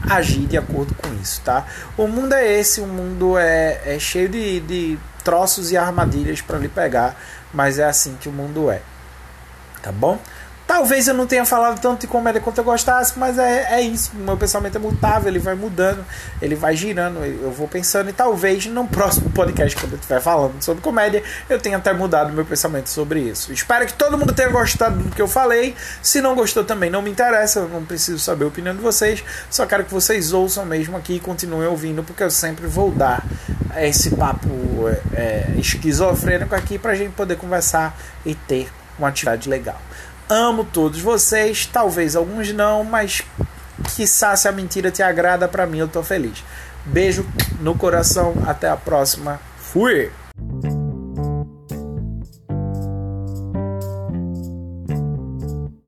agir 0.09 0.47
de 0.47 0.57
acordo 0.57 0.95
com 0.95 1.13
isso, 1.21 1.41
tá? 1.43 1.67
O 1.97 2.07
mundo 2.07 2.33
é 2.35 2.59
esse, 2.59 2.81
o 2.81 2.87
mundo 2.87 3.37
é, 3.37 3.81
é 3.85 3.99
cheio 3.99 4.29
de, 4.29 4.61
de 4.61 4.99
troços 5.25 5.73
e 5.73 5.77
armadilhas 5.77 6.41
para 6.41 6.59
lhe 6.59 6.69
pegar, 6.69 7.17
mas 7.53 7.79
é 7.79 7.85
assim 7.85 8.17
que 8.21 8.29
o 8.29 8.33
mundo 8.33 8.71
é, 8.71 8.81
tá 9.83 9.91
bom? 9.91 10.19
Talvez 10.67 11.07
eu 11.07 11.15
não 11.15 11.27
tenha 11.27 11.45
falado 11.45 11.81
tanto 11.81 12.01
de 12.01 12.07
comédia 12.09 12.41
quanto 12.41 12.59
eu 12.59 12.65
gostasse, 12.65 13.17
mas 13.17 13.39
é, 13.39 13.75
é 13.75 13.81
isso. 13.81 14.11
Meu 14.15 14.37
pensamento 14.37 14.77
é 14.77 14.79
mutável, 14.81 15.29
ele 15.29 15.39
vai 15.39 15.55
mudando, 15.55 16.05
ele 16.43 16.57
vai 16.57 16.75
girando. 16.75 17.25
Eu 17.25 17.53
vou 17.53 17.69
pensando, 17.69 18.11
e 18.11 18.13
talvez 18.13 18.67
no 18.67 18.87
próximo 18.87 19.31
podcast, 19.31 19.77
quando 19.77 19.93
eu 19.93 19.99
estiver 19.99 20.21
falando 20.21 20.61
sobre 20.61 20.83
comédia, 20.83 21.23
eu 21.49 21.61
tenha 21.61 21.77
até 21.77 21.93
mudado 21.93 22.33
meu 22.33 22.45
pensamento 22.45 22.91
sobre 22.91 23.21
isso. 23.21 23.53
Espero 23.53 23.87
que 23.87 23.93
todo 23.93 24.19
mundo 24.19 24.33
tenha 24.33 24.49
gostado 24.49 24.99
do 24.99 25.15
que 25.15 25.23
eu 25.23 25.29
falei. 25.29 25.75
Se 26.03 26.21
não 26.21 26.35
gostou 26.35 26.65
também, 26.65 26.91
não 26.91 27.01
me 27.01 27.11
interessa, 27.11 27.61
eu 27.61 27.69
não 27.69 27.85
preciso 27.85 28.19
saber 28.19 28.45
a 28.45 28.49
opinião 28.49 28.75
de 28.75 28.83
vocês. 28.83 29.23
Só 29.49 29.67
quero 29.67 29.85
que 29.85 29.95
vocês 29.95 30.33
ouçam 30.33 30.67
mesmo 30.67 30.97
aqui 30.97 31.15
e 31.15 31.21
continuem 31.21 31.69
ouvindo, 31.69 32.03
porque 32.03 32.25
eu 32.25 32.31
sempre 32.31 32.67
vou 32.67 32.91
dar 32.91 33.25
esse 33.77 34.11
papo 34.11 34.49
é, 34.89 35.01
é 35.15 35.55
esquizofrênico 35.59 36.55
aqui 36.55 36.79
pra 36.79 36.95
gente 36.95 37.13
poder 37.13 37.37
conversar 37.37 37.97
e 38.25 38.35
ter 38.35 38.69
uma 38.99 39.09
atividade 39.09 39.49
legal. 39.49 39.81
Amo 40.29 40.65
todos 40.65 41.01
vocês, 41.01 41.67
talvez 41.67 42.17
alguns 42.17 42.53
não, 42.53 42.83
mas 42.83 43.23
quiçá 43.95 44.35
se 44.35 44.49
a 44.49 44.53
mentira 44.53 44.91
te 44.91 45.01
agrada, 45.01 45.47
para 45.47 45.67
mim 45.67 45.79
eu 45.79 45.89
tô 45.89 46.03
feliz. 46.03 46.43
Beijo 46.85 47.25
no 47.61 47.77
coração, 47.77 48.35
até 48.45 48.69
a 48.69 48.77
próxima. 48.77 49.41
Fui! 49.57 50.11